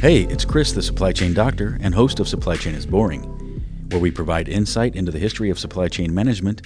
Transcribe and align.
Hey, 0.00 0.24
it's 0.24 0.44
Chris, 0.44 0.72
the 0.72 0.82
supply 0.82 1.12
chain 1.12 1.32
doctor 1.32 1.78
and 1.80 1.94
host 1.94 2.20
of 2.20 2.28
Supply 2.28 2.56
Chain 2.56 2.74
is 2.74 2.84
Boring, 2.84 3.22
where 3.88 3.98
we 3.98 4.10
provide 4.10 4.46
insight 4.50 4.94
into 4.94 5.10
the 5.10 5.18
history 5.18 5.48
of 5.48 5.58
supply 5.58 5.88
chain 5.88 6.14
management 6.14 6.60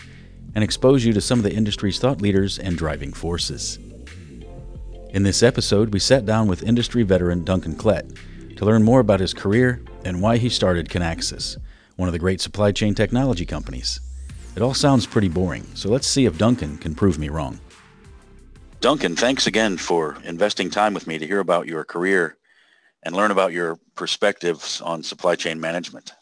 and 0.56 0.64
expose 0.64 1.04
you 1.04 1.12
to 1.12 1.20
some 1.20 1.38
of 1.38 1.44
the 1.44 1.54
industry's 1.54 2.00
thought 2.00 2.20
leaders 2.20 2.58
and 2.58 2.76
driving 2.76 3.12
forces. 3.12 3.78
In 5.10 5.22
this 5.22 5.44
episode, 5.44 5.92
we 5.92 6.00
sat 6.00 6.26
down 6.26 6.48
with 6.48 6.64
industry 6.64 7.04
veteran 7.04 7.44
Duncan 7.44 7.76
Klett 7.76 8.56
to 8.56 8.64
learn 8.64 8.82
more 8.82 8.98
about 8.98 9.20
his 9.20 9.32
career 9.32 9.80
and 10.04 10.20
why 10.20 10.38
he 10.38 10.48
started 10.48 10.88
Kinaxis, 10.88 11.56
one 11.94 12.08
of 12.08 12.12
the 12.12 12.18
great 12.18 12.40
supply 12.40 12.72
chain 12.72 12.96
technology 12.96 13.46
companies. 13.46 14.00
It 14.56 14.62
all 14.62 14.74
sounds 14.74 15.04
pretty 15.04 15.28
boring, 15.28 15.66
so 15.74 15.88
let's 15.88 16.06
see 16.06 16.26
if 16.26 16.38
Duncan 16.38 16.78
can 16.78 16.94
prove 16.94 17.18
me 17.18 17.28
wrong. 17.28 17.58
Duncan, 18.80 19.16
thanks 19.16 19.48
again 19.48 19.76
for 19.76 20.16
investing 20.24 20.70
time 20.70 20.94
with 20.94 21.08
me 21.08 21.18
to 21.18 21.26
hear 21.26 21.40
about 21.40 21.66
your 21.66 21.84
career 21.84 22.36
and 23.02 23.16
learn 23.16 23.32
about 23.32 23.52
your 23.52 23.78
perspectives 23.96 24.80
on 24.80 25.02
supply 25.02 25.34
chain 25.34 25.60
management. 25.60 26.12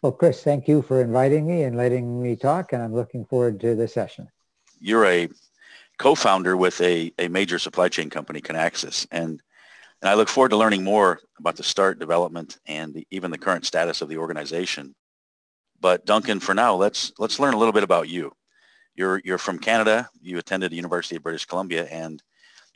Well, 0.00 0.12
Chris, 0.12 0.42
thank 0.42 0.66
you 0.66 0.80
for 0.80 1.02
inviting 1.02 1.46
me 1.46 1.64
and 1.64 1.76
letting 1.76 2.22
me 2.22 2.36
talk, 2.36 2.72
and 2.72 2.82
I'm 2.82 2.94
looking 2.94 3.26
forward 3.26 3.60
to 3.60 3.74
the 3.74 3.88
session. 3.88 4.28
You're 4.80 5.04
a 5.04 5.28
co-founder 5.98 6.56
with 6.56 6.80
a, 6.80 7.12
a 7.18 7.28
major 7.28 7.58
supply 7.58 7.88
chain 7.88 8.08
company, 8.08 8.40
Kinaxis, 8.40 9.06
and, 9.10 9.42
and 10.00 10.08
I 10.08 10.14
look 10.14 10.28
forward 10.28 10.50
to 10.50 10.56
learning 10.56 10.84
more 10.84 11.20
about 11.38 11.56
the 11.56 11.62
start, 11.62 11.98
development, 11.98 12.58
and 12.66 12.94
the, 12.94 13.06
even 13.10 13.30
the 13.30 13.38
current 13.38 13.66
status 13.66 14.00
of 14.00 14.08
the 14.08 14.16
organization. 14.18 14.94
But 15.80 16.06
Duncan, 16.06 16.40
for 16.40 16.54
now, 16.54 16.74
let's 16.74 17.12
let's 17.18 17.38
learn 17.38 17.54
a 17.54 17.58
little 17.58 17.72
bit 17.72 17.82
about 17.82 18.08
you. 18.08 18.32
You're 18.94 19.20
you're 19.24 19.38
from 19.38 19.58
Canada. 19.58 20.08
You 20.20 20.38
attended 20.38 20.72
the 20.72 20.76
University 20.76 21.16
of 21.16 21.22
British 21.22 21.44
Columbia, 21.44 21.86
and 21.86 22.22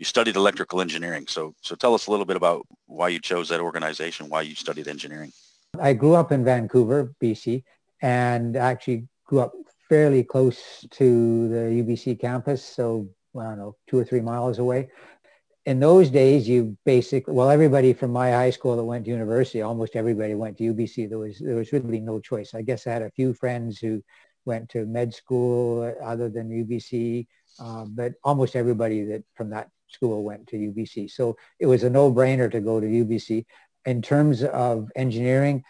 you 0.00 0.06
studied 0.06 0.34
electrical 0.34 0.80
engineering. 0.80 1.26
So, 1.28 1.54
so 1.60 1.74
tell 1.74 1.94
us 1.94 2.06
a 2.06 2.10
little 2.10 2.24
bit 2.24 2.36
about 2.36 2.66
why 2.86 3.08
you 3.08 3.20
chose 3.20 3.50
that 3.50 3.60
organization, 3.60 4.30
why 4.30 4.42
you 4.42 4.54
studied 4.54 4.88
engineering. 4.88 5.30
I 5.78 5.92
grew 5.92 6.14
up 6.14 6.32
in 6.32 6.42
Vancouver, 6.42 7.12
BC, 7.22 7.62
and 8.00 8.56
actually 8.56 9.06
grew 9.24 9.40
up 9.40 9.52
fairly 9.90 10.24
close 10.24 10.86
to 10.90 11.48
the 11.48 11.82
UBC 11.82 12.18
campus. 12.18 12.64
So, 12.64 13.08
I 13.38 13.44
don't 13.44 13.58
know, 13.58 13.76
two 13.88 13.98
or 13.98 14.04
three 14.04 14.22
miles 14.22 14.58
away. 14.58 14.88
In 15.70 15.78
those 15.78 16.10
days, 16.10 16.48
you 16.48 16.76
basically, 16.84 17.32
well, 17.32 17.48
everybody 17.48 17.92
from 17.92 18.10
my 18.10 18.32
high 18.32 18.50
school 18.50 18.74
that 18.74 18.82
went 18.82 19.04
to 19.04 19.10
university, 19.12 19.62
almost 19.62 19.94
everybody 19.94 20.34
went 20.34 20.58
to 20.58 20.64
UBC. 20.64 21.08
There 21.08 21.20
was, 21.20 21.38
there 21.38 21.54
was 21.54 21.72
really 21.72 22.00
no 22.00 22.18
choice. 22.18 22.54
I 22.54 22.62
guess 22.62 22.88
I 22.88 22.90
had 22.90 23.02
a 23.02 23.10
few 23.12 23.32
friends 23.32 23.78
who 23.78 24.02
went 24.44 24.68
to 24.70 24.84
med 24.84 25.14
school 25.14 25.94
other 26.02 26.28
than 26.28 26.50
UBC, 26.50 27.28
uh, 27.60 27.84
but 27.84 28.14
almost 28.24 28.56
everybody 28.56 29.04
that 29.04 29.22
from 29.36 29.50
that 29.50 29.68
school 29.86 30.24
went 30.24 30.48
to 30.48 30.56
UBC. 30.56 31.08
So 31.08 31.36
it 31.60 31.66
was 31.66 31.84
a 31.84 31.90
no-brainer 31.90 32.50
to 32.50 32.60
go 32.60 32.80
to 32.80 32.86
UBC. 32.88 33.44
In 33.86 34.02
terms 34.02 34.42
of 34.42 34.90
engineering, 34.96 35.62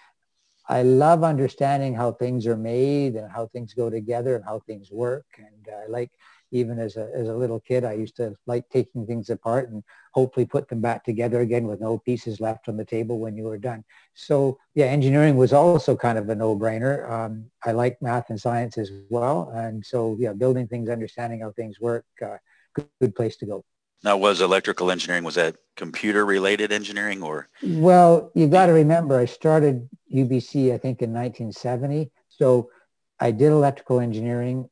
I 0.67 0.83
love 0.83 1.25
understanding 1.25 1.95
how 1.95 2.13
things 2.13 2.47
are 2.47 2.57
made 2.57 3.17
and 3.17 3.31
how 3.31 3.49
things 3.49 3.75
go 3.75 3.91
together 3.91 4.35
and 4.35 4.47
how 4.47 4.61
things 4.61 4.91
work. 4.91 5.27
And 5.37 5.69
I 5.71 5.89
like, 5.89 6.11
even 6.51 6.79
as 6.79 6.97
a, 6.97 7.09
as 7.15 7.29
a 7.29 7.35
little 7.35 7.61
kid, 7.61 7.85
I 7.85 7.93
used 7.93 8.17
to 8.17 8.35
like 8.47 8.69
taking 8.69 9.07
things 9.07 9.31
apart 9.31 9.71
and 9.71 9.83
hopefully 10.13 10.47
put 10.47 10.69
them 10.69 10.81
back 10.81 11.05
together 11.05 11.41
again 11.41 11.67
with 11.67 11.81
no 11.81 11.99
pieces 11.99 12.41
left 12.41 12.69
on 12.69 12.77
the 12.77 12.85
table 12.85 13.19
when 13.19 13.37
you 13.37 13.45
were 13.45 13.59
done. 13.59 13.85
So 14.15 14.59
yeah, 14.75 14.87
engineering 14.87 15.37
was 15.37 15.53
also 15.53 15.97
kind 15.97 16.19
of 16.19 16.29
a 16.29 16.35
no-brainer. 16.35 17.11
Um, 17.11 17.51
I 17.65 17.73
like 17.73 18.01
math 18.03 18.31
and 18.31 18.41
science 18.41 18.79
as 18.79 18.91
well. 19.09 19.53
And 19.55 19.85
so 19.85 20.17
yeah, 20.19 20.33
building 20.33 20.67
things, 20.67 20.89
understanding 20.89 21.41
how 21.41 21.53
things 21.53 21.81
work, 21.81 22.05
uh, 22.23 22.37
good, 22.75 22.89
good 23.01 23.15
place 23.15 23.37
to 23.39 23.47
go. 23.47 23.65
Now, 24.03 24.17
was 24.17 24.41
electrical 24.41 24.91
engineering, 24.91 25.25
was 25.25 25.35
that 25.35 25.57
computer 25.77 26.25
related 26.25 26.73
engineering 26.73 27.23
or? 27.23 27.49
Well, 27.63 28.31
you 28.35 28.47
got 28.47 28.67
to 28.67 28.73
remember, 28.73 29.19
I 29.19 29.27
started 29.27 29.89
UBC, 30.13 30.73
I 30.73 30.79
think 30.79 31.03
in 31.03 31.13
1970. 31.13 32.11
So 32.29 32.71
I 33.19 33.31
did 33.31 33.53
electrical 33.53 34.01
engineering. 34.01 34.69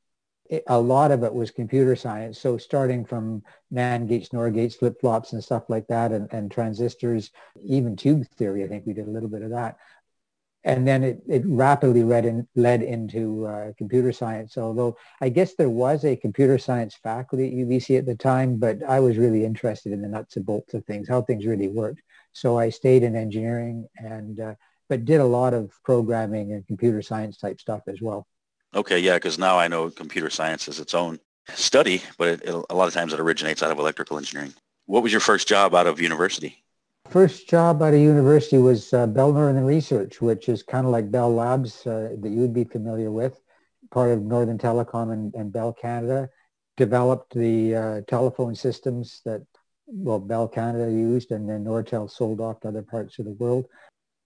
A 0.66 0.80
lot 0.80 1.10
of 1.10 1.22
it 1.24 1.34
was 1.34 1.50
computer 1.50 1.94
science. 1.94 2.38
So 2.38 2.56
starting 2.56 3.04
from 3.04 3.42
NAND 3.72 4.08
gates, 4.08 4.32
NOR 4.32 4.50
gates, 4.50 4.76
flip-flops 4.76 5.32
and 5.32 5.44
stuff 5.44 5.64
like 5.68 5.86
that 5.88 6.10
and, 6.12 6.26
and 6.32 6.50
transistors, 6.50 7.30
even 7.62 7.96
tube 7.96 8.26
theory, 8.36 8.64
I 8.64 8.68
think 8.68 8.86
we 8.86 8.94
did 8.94 9.08
a 9.08 9.10
little 9.10 9.28
bit 9.28 9.42
of 9.42 9.50
that 9.50 9.76
and 10.64 10.86
then 10.86 11.04
it, 11.04 11.22
it 11.28 11.42
rapidly 11.46 12.02
led, 12.02 12.26
in, 12.26 12.46
led 12.56 12.82
into 12.82 13.46
uh, 13.46 13.72
computer 13.78 14.12
science, 14.12 14.58
although 14.58 14.96
I 15.20 15.28
guess 15.28 15.54
there 15.54 15.70
was 15.70 16.04
a 16.04 16.16
computer 16.16 16.58
science 16.58 16.96
faculty 17.02 17.46
at 17.46 17.66
UBC 17.66 17.98
at 17.98 18.06
the 18.06 18.16
time, 18.16 18.58
but 18.58 18.82
I 18.86 19.00
was 19.00 19.16
really 19.16 19.44
interested 19.44 19.92
in 19.92 20.02
the 20.02 20.08
nuts 20.08 20.36
and 20.36 20.44
bolts 20.44 20.74
of 20.74 20.84
things, 20.84 21.08
how 21.08 21.22
things 21.22 21.46
really 21.46 21.68
worked. 21.68 22.02
So 22.32 22.58
I 22.58 22.70
stayed 22.70 23.02
in 23.02 23.14
engineering 23.14 23.88
and, 23.96 24.40
uh, 24.40 24.54
but 24.88 25.04
did 25.04 25.20
a 25.20 25.24
lot 25.24 25.54
of 25.54 25.70
programming 25.84 26.52
and 26.52 26.66
computer 26.66 27.02
science 27.02 27.38
type 27.38 27.60
stuff 27.60 27.82
as 27.86 28.00
well. 28.02 28.26
Okay, 28.74 28.98
yeah, 28.98 29.14
because 29.14 29.38
now 29.38 29.58
I 29.58 29.68
know 29.68 29.90
computer 29.90 30.30
science 30.30 30.68
is 30.68 30.78
its 30.78 30.94
own 30.94 31.18
study, 31.54 32.02
but 32.18 32.28
it, 32.28 32.42
it, 32.42 32.64
a 32.68 32.74
lot 32.74 32.88
of 32.88 32.94
times 32.94 33.12
it 33.12 33.20
originates 33.20 33.62
out 33.62 33.70
of 33.70 33.78
electrical 33.78 34.18
engineering. 34.18 34.54
What 34.86 35.02
was 35.02 35.12
your 35.12 35.20
first 35.20 35.48
job 35.48 35.74
out 35.74 35.86
of 35.86 36.00
university? 36.00 36.62
First 37.08 37.48
job 37.48 37.82
out 37.82 37.94
of 37.94 38.00
university 38.00 38.58
was 38.58 38.92
uh, 38.92 39.06
Bell 39.06 39.32
Northern 39.32 39.64
Research, 39.64 40.20
which 40.20 40.48
is 40.48 40.62
kind 40.62 40.84
of 40.84 40.92
like 40.92 41.10
Bell 41.10 41.34
Labs 41.34 41.86
uh, 41.86 42.14
that 42.20 42.28
you 42.28 42.40
would 42.40 42.52
be 42.52 42.64
familiar 42.64 43.10
with, 43.10 43.40
part 43.90 44.10
of 44.10 44.22
Northern 44.22 44.58
Telecom 44.58 45.12
and, 45.12 45.34
and 45.34 45.50
Bell 45.52 45.72
Canada. 45.72 46.28
Developed 46.76 47.34
the 47.34 47.74
uh, 47.74 48.00
telephone 48.06 48.54
systems 48.54 49.22
that 49.24 49.44
well 49.86 50.20
Bell 50.20 50.46
Canada 50.46 50.92
used, 50.92 51.32
and 51.32 51.48
then 51.48 51.64
Nortel 51.64 52.10
sold 52.10 52.40
off 52.40 52.60
to 52.60 52.68
other 52.68 52.82
parts 52.82 53.18
of 53.18 53.24
the 53.24 53.32
world. 53.32 53.66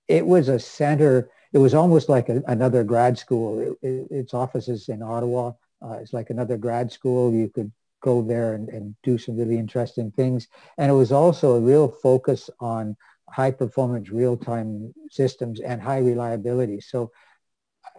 It 0.08 0.26
was 0.26 0.48
a 0.48 0.58
center. 0.58 1.31
It 1.52 1.58
was 1.58 1.74
almost 1.74 2.08
like 2.08 2.28
a, 2.28 2.42
another 2.46 2.84
grad 2.84 3.18
school. 3.18 3.58
It, 3.60 3.86
it, 3.86 4.06
its 4.10 4.34
offices 4.34 4.88
in 4.88 5.02
Ottawa. 5.02 5.52
Uh, 5.84 5.98
it's 6.00 6.12
like 6.12 6.30
another 6.30 6.56
grad 6.56 6.90
school. 6.92 7.32
You 7.32 7.48
could 7.48 7.72
go 8.02 8.22
there 8.22 8.54
and, 8.54 8.68
and 8.68 8.94
do 9.02 9.18
some 9.18 9.36
really 9.36 9.58
interesting 9.58 10.10
things. 10.10 10.48
And 10.78 10.90
it 10.90 10.94
was 10.94 11.12
also 11.12 11.54
a 11.54 11.60
real 11.60 11.88
focus 11.88 12.50
on 12.60 12.96
high 13.28 13.50
performance 13.50 14.10
real-time 14.10 14.92
systems 15.10 15.60
and 15.60 15.80
high 15.80 15.98
reliability. 15.98 16.80
So 16.80 17.10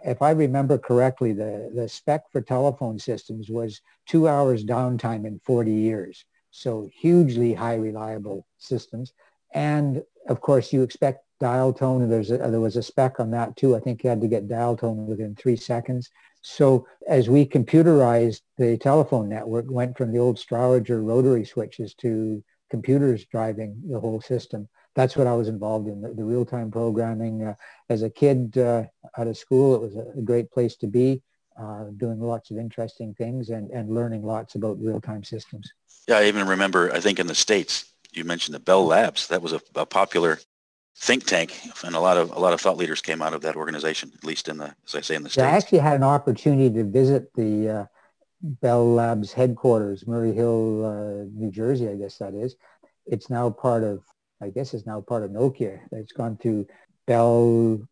if 0.04 0.22
I 0.22 0.30
remember 0.30 0.78
correctly, 0.78 1.32
the, 1.32 1.70
the 1.74 1.88
spec 1.88 2.30
for 2.30 2.40
telephone 2.40 2.98
systems 2.98 3.50
was 3.50 3.80
two 4.06 4.28
hours 4.28 4.64
downtime 4.64 5.26
in 5.26 5.40
40 5.44 5.72
years. 5.72 6.24
So 6.50 6.88
hugely 6.92 7.54
high 7.54 7.74
reliable 7.74 8.46
systems. 8.58 9.12
And 9.52 10.02
of 10.28 10.40
course, 10.40 10.72
you 10.72 10.82
expect 10.82 11.24
dial 11.50 11.72
tone. 11.82 12.00
And 12.02 12.10
there's 12.12 12.30
a, 12.30 12.38
there 12.52 12.66
was 12.68 12.78
a 12.78 12.88
spec 12.90 13.12
on 13.22 13.30
that 13.32 13.50
too. 13.60 13.70
I 13.76 13.80
think 13.80 13.96
you 14.02 14.10
had 14.12 14.22
to 14.22 14.32
get 14.34 14.52
dial 14.58 14.76
tone 14.82 14.98
within 15.12 15.32
three 15.34 15.58
seconds. 15.72 16.02
So 16.58 16.66
as 17.18 17.24
we 17.34 17.40
computerized 17.56 18.42
the 18.62 18.70
telephone 18.88 19.28
network, 19.36 19.66
went 19.80 19.96
from 19.98 20.10
the 20.12 20.22
old 20.24 20.36
Strowger 20.44 21.00
rotary 21.12 21.44
switches 21.54 21.90
to 22.04 22.42
computers 22.74 23.20
driving 23.36 23.70
the 23.92 24.00
whole 24.04 24.20
system. 24.32 24.60
That's 24.98 25.16
what 25.16 25.26
I 25.32 25.36
was 25.40 25.48
involved 25.48 25.86
in, 25.92 25.98
the, 26.02 26.10
the 26.20 26.28
real-time 26.32 26.70
programming. 26.70 27.34
Uh, 27.48 27.54
as 27.94 28.00
a 28.02 28.10
kid 28.22 28.38
uh, 28.56 28.82
out 29.18 29.28
of 29.30 29.36
school, 29.44 29.74
it 29.76 29.82
was 29.86 29.96
a, 29.96 30.06
a 30.20 30.22
great 30.30 30.48
place 30.54 30.76
to 30.82 30.86
be, 30.86 31.22
uh, 31.60 31.84
doing 32.04 32.20
lots 32.20 32.50
of 32.50 32.56
interesting 32.58 33.10
things 33.20 33.50
and, 33.54 33.70
and 33.76 33.94
learning 33.98 34.22
lots 34.34 34.54
about 34.58 34.84
real-time 34.88 35.24
systems. 35.34 35.66
Yeah, 36.08 36.18
I 36.18 36.24
even 36.32 36.46
remember, 36.54 36.82
I 36.98 37.00
think 37.04 37.18
in 37.18 37.26
the 37.26 37.40
States, 37.46 37.74
you 38.12 38.24
mentioned 38.24 38.54
the 38.54 38.60
Bell 38.70 38.84
Labs. 38.94 39.26
That 39.28 39.42
was 39.42 39.52
a, 39.52 39.60
a 39.74 39.86
popular 39.86 40.38
think 41.04 41.26
tank, 41.26 41.54
and 41.84 41.94
a 41.94 42.00
lot 42.00 42.16
of 42.16 42.30
a 42.30 42.38
lot 42.38 42.54
of 42.54 42.60
thought 42.60 42.78
leaders 42.78 43.02
came 43.02 43.20
out 43.20 43.34
of 43.34 43.42
that 43.42 43.56
organization, 43.56 44.10
at 44.16 44.24
least 44.24 44.48
in 44.48 44.56
the, 44.56 44.74
as 44.86 44.94
I 44.94 45.02
say, 45.02 45.14
in 45.14 45.22
the 45.22 45.28
states. 45.28 45.44
Yeah, 45.44 45.52
I 45.52 45.56
actually 45.56 45.78
had 45.78 45.96
an 45.96 46.02
opportunity 46.02 46.70
to 46.74 46.84
visit 46.84 47.30
the 47.34 47.68
uh, 47.68 47.84
Bell 48.40 48.94
Labs 48.94 49.32
headquarters, 49.32 50.06
Murray 50.06 50.32
Hill, 50.32 50.84
uh, 50.84 51.24
New 51.38 51.50
Jersey, 51.50 51.88
I 51.88 51.96
guess 51.96 52.16
that 52.18 52.34
is. 52.34 52.56
It's 53.04 53.28
now 53.28 53.50
part 53.50 53.84
of, 53.84 54.02
I 54.40 54.48
guess, 54.48 54.72
it's 54.72 54.86
now 54.86 55.02
part 55.02 55.22
of 55.22 55.30
Nokia. 55.30 55.80
It's 55.92 56.12
gone 56.12 56.38
through 56.38 56.66
Bell, 57.06 57.86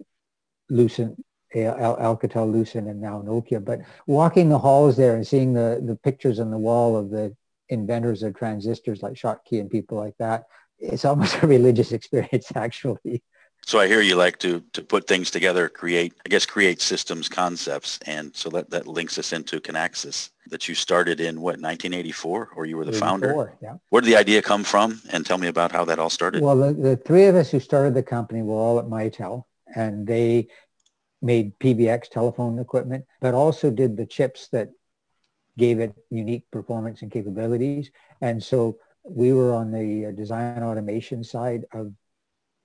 Lucent, 0.70 1.23
Al- 1.55 1.99
Alcatel 1.99 2.50
Lucent, 2.50 2.88
and 2.88 3.03
now 3.03 3.20
Nokia. 3.20 3.62
But 3.62 3.81
walking 4.06 4.49
the 4.49 4.58
halls 4.58 4.97
there 4.97 5.17
and 5.17 5.26
seeing 5.26 5.53
the 5.53 5.82
the 5.85 5.97
pictures 5.97 6.41
on 6.41 6.50
the 6.50 6.56
wall 6.56 6.97
of 6.97 7.11
the 7.11 7.37
inventors 7.69 8.23
of 8.23 8.35
transistors 8.35 9.03
like 9.03 9.19
Shockley 9.19 9.61
and 9.61 9.70
people 9.70 9.99
like 9.99 10.17
that 10.19 10.44
it's 10.82 11.05
almost 11.05 11.37
a 11.43 11.46
religious 11.46 11.93
experience 11.93 12.50
actually. 12.55 13.23
So 13.64 13.79
I 13.79 13.87
hear 13.87 14.00
you 14.00 14.17
like 14.17 14.38
to 14.40 14.61
to 14.73 14.82
put 14.82 15.06
things 15.06 15.31
together, 15.31 15.69
create 15.69 16.12
I 16.26 16.29
guess 16.29 16.44
create 16.44 16.81
systems 16.81 17.29
concepts, 17.29 18.00
and 18.06 18.34
so 18.34 18.50
that 18.50 18.70
that 18.70 18.88
links 18.88 19.19
us 19.19 19.32
into 19.32 19.61
Kinaxis 19.61 20.31
that 20.49 20.67
you 20.69 20.75
started 20.75 21.20
in 21.20 21.37
what 21.37 21.61
1984, 21.61 22.50
or 22.56 22.67
you 22.67 22.76
were 22.76 22.84
the 22.84 22.93
founder. 22.93 23.56
Yeah. 23.62 23.76
Where 23.90 24.02
did 24.02 24.08
the 24.08 24.17
idea 24.17 24.43
come 24.43 24.64
from? 24.64 25.00
And 25.12 25.25
tell 25.25 25.38
me 25.38 25.46
about 25.46 25.70
how 25.70 25.84
that 25.84 26.00
all 26.00 26.11
started. 26.11 26.43
Well, 26.43 26.56
the, 26.56 26.73
the 26.73 26.96
three 26.96 27.26
of 27.26 27.37
us 27.37 27.50
who 27.50 27.61
started 27.61 27.94
the 27.94 28.02
company 28.02 28.43
were 28.43 28.56
all 28.56 28.81
at 28.81 28.87
Mitel, 28.87 29.44
and 29.75 30.06
they 30.06 30.49
made 31.23 31.56
PBX 31.61 32.08
telephone 32.08 32.58
equipment, 32.58 33.05
but 33.20 33.32
also 33.32 33.70
did 33.70 33.96
the 33.96 34.05
chips 34.05 34.49
that 34.49 34.70
gave 35.56 35.79
it 35.79 35.94
unique 36.11 36.44
performance 36.50 37.02
and 37.02 37.12
capabilities. 37.12 37.90
And 38.20 38.43
so 38.43 38.79
we 39.05 39.33
were 39.33 39.53
on 39.55 39.71
the 39.71 40.07
uh, 40.07 40.11
design 40.13 40.63
automation 40.63 41.25
side 41.25 41.65
of 41.73 41.93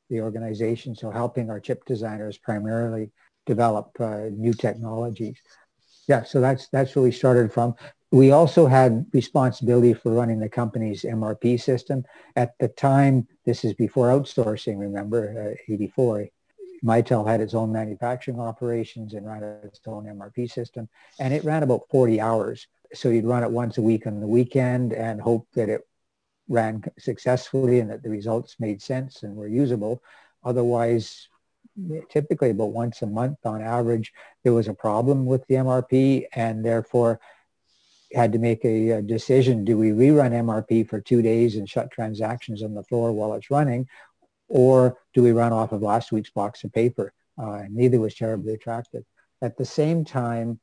the 0.09 0.21
organization, 0.21 0.95
so 0.95 1.09
helping 1.09 1.49
our 1.49 1.59
chip 1.59 1.83
designers 1.85 2.37
primarily 2.37 3.11
develop 3.45 3.89
uh, 3.99 4.29
new 4.31 4.53
technologies. 4.53 5.37
Yeah, 6.07 6.23
so 6.23 6.39
that's 6.39 6.69
that's 6.69 6.95
where 6.95 7.03
we 7.03 7.11
started 7.11 7.51
from. 7.51 7.75
We 8.11 8.31
also 8.31 8.67
had 8.67 9.05
responsibility 9.11 9.93
for 9.93 10.13
running 10.13 10.39
the 10.39 10.47
company's 10.47 11.03
MRP 11.03 11.59
system. 11.59 12.05
At 12.37 12.53
the 12.59 12.69
time, 12.69 13.27
this 13.45 13.65
is 13.65 13.73
before 13.73 14.07
outsourcing, 14.07 14.79
remember, 14.79 15.57
uh, 15.57 15.73
84, 15.73 16.27
Mitel 16.85 17.27
had 17.27 17.41
its 17.41 17.53
own 17.53 17.71
manufacturing 17.73 18.39
operations 18.39 19.13
and 19.13 19.25
ran 19.25 19.43
its 19.63 19.81
own 19.85 20.05
MRP 20.05 20.49
system. 20.49 20.87
And 21.19 21.33
it 21.33 21.43
ran 21.43 21.63
about 21.63 21.81
40 21.89 22.21
hours. 22.21 22.67
So 22.93 23.09
you'd 23.09 23.25
run 23.25 23.43
it 23.43 23.51
once 23.51 23.77
a 23.77 23.81
week 23.81 24.07
on 24.07 24.21
the 24.21 24.27
weekend 24.27 24.93
and 24.93 25.19
hope 25.19 25.47
that 25.55 25.67
it 25.67 25.81
ran 26.47 26.83
successfully 26.97 27.79
and 27.79 27.89
that 27.89 28.03
the 28.03 28.09
results 28.09 28.55
made 28.59 28.81
sense 28.81 29.23
and 29.23 29.35
were 29.35 29.47
usable. 29.47 30.01
Otherwise, 30.43 31.27
typically 32.09 32.51
about 32.51 32.71
once 32.71 33.01
a 33.01 33.07
month 33.07 33.37
on 33.45 33.61
average, 33.61 34.13
there 34.43 34.53
was 34.53 34.67
a 34.67 34.73
problem 34.73 35.25
with 35.25 35.45
the 35.47 35.55
MRP 35.55 36.25
and 36.33 36.65
therefore 36.65 37.19
had 38.13 38.31
to 38.31 38.39
make 38.39 38.63
a, 38.63 38.91
a, 38.91 39.01
decision. 39.01 39.65
Do 39.65 39.77
we 39.77 39.89
rerun 39.89 40.31
MRP 40.31 40.87
for 40.87 41.01
two 41.01 41.21
days 41.21 41.55
and 41.55 41.69
shut 41.69 41.91
transactions 41.91 42.63
on 42.63 42.73
the 42.73 42.83
floor 42.83 43.11
while 43.11 43.33
it's 43.33 43.51
running? 43.51 43.87
Or 44.47 44.97
do 45.13 45.21
we 45.21 45.33
run 45.33 45.51
off 45.51 45.73
of 45.73 45.81
last 45.81 46.11
week's 46.11 46.29
box 46.29 46.63
of 46.63 46.71
paper? 46.71 47.13
Uh, 47.37 47.63
neither 47.69 47.99
was 47.99 48.15
terribly 48.15 48.53
attractive. 48.53 49.03
At 49.41 49.57
the 49.57 49.65
same 49.65 50.05
time, 50.05 50.59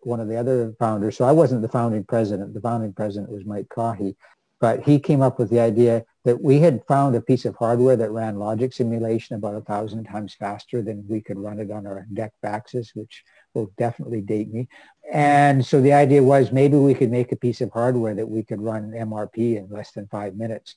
one 0.00 0.20
of 0.20 0.28
the 0.28 0.36
other 0.36 0.72
founders, 0.78 1.16
so 1.16 1.24
I 1.24 1.32
wasn't 1.32 1.62
the 1.62 1.68
founding 1.68 2.04
president. 2.04 2.54
The 2.54 2.60
founding 2.60 2.92
president 2.92 3.30
was 3.30 3.44
Mike 3.44 3.68
Cahy. 3.68 4.16
But 4.60 4.84
he 4.84 4.98
came 4.98 5.20
up 5.20 5.38
with 5.38 5.50
the 5.50 5.60
idea 5.60 6.04
that 6.24 6.42
we 6.42 6.60
had 6.60 6.84
found 6.88 7.14
a 7.14 7.20
piece 7.20 7.44
of 7.44 7.54
hardware 7.56 7.96
that 7.96 8.10
ran 8.10 8.38
logic 8.38 8.72
simulation 8.72 9.36
about 9.36 9.54
a 9.54 9.60
thousand 9.60 10.04
times 10.04 10.34
faster 10.34 10.82
than 10.82 11.06
we 11.08 11.20
could 11.20 11.38
run 11.38 11.60
it 11.60 11.70
on 11.70 11.86
our 11.86 12.06
DEC 12.12 12.30
VAXes, 12.42 12.88
which 12.94 13.22
will 13.54 13.70
definitely 13.76 14.22
date 14.22 14.52
me. 14.52 14.68
And 15.12 15.64
so 15.64 15.80
the 15.80 15.92
idea 15.92 16.22
was 16.22 16.52
maybe 16.52 16.76
we 16.76 16.94
could 16.94 17.10
make 17.10 17.32
a 17.32 17.36
piece 17.36 17.60
of 17.60 17.70
hardware 17.70 18.14
that 18.14 18.28
we 18.28 18.42
could 18.42 18.60
run 18.60 18.92
MRP 18.92 19.56
in 19.56 19.68
less 19.70 19.92
than 19.92 20.08
five 20.08 20.34
minutes. 20.36 20.76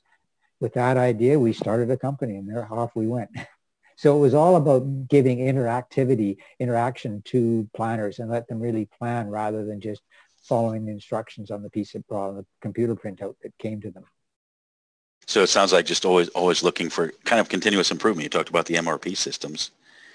With 0.60 0.74
that 0.74 0.96
idea, 0.96 1.38
we 1.38 1.52
started 1.52 1.90
a 1.90 1.96
company 1.96 2.36
and 2.36 2.48
there 2.48 2.70
off 2.72 2.94
we 2.94 3.06
went. 3.06 3.30
So 3.96 4.16
it 4.16 4.20
was 4.20 4.32
all 4.32 4.56
about 4.56 5.08
giving 5.08 5.40
interactivity, 5.40 6.38
interaction 6.58 7.20
to 7.26 7.68
planners 7.76 8.18
and 8.18 8.30
let 8.30 8.48
them 8.48 8.58
really 8.58 8.86
plan 8.86 9.28
rather 9.28 9.66
than 9.66 9.78
just 9.78 10.00
following 10.42 10.86
the 10.86 10.92
instructions 10.92 11.50
on 11.50 11.62
the 11.62 11.70
piece 11.70 11.94
of 11.94 12.02
uh, 12.10 12.32
the 12.32 12.46
computer 12.60 12.94
printout 12.94 13.34
that 13.42 13.56
came 13.58 13.80
to 13.80 13.90
them. 13.90 14.04
So 15.26 15.42
it 15.42 15.48
sounds 15.48 15.72
like 15.72 15.86
just 15.86 16.04
always 16.04 16.28
always 16.30 16.62
looking 16.62 16.90
for 16.90 17.12
kind 17.24 17.40
of 17.40 17.48
continuous 17.48 17.90
improvement. 17.90 18.24
You 18.24 18.30
talked 18.30 18.48
about 18.48 18.66
the 18.66 18.74
MRP 18.74 19.16
systems. 19.16 19.70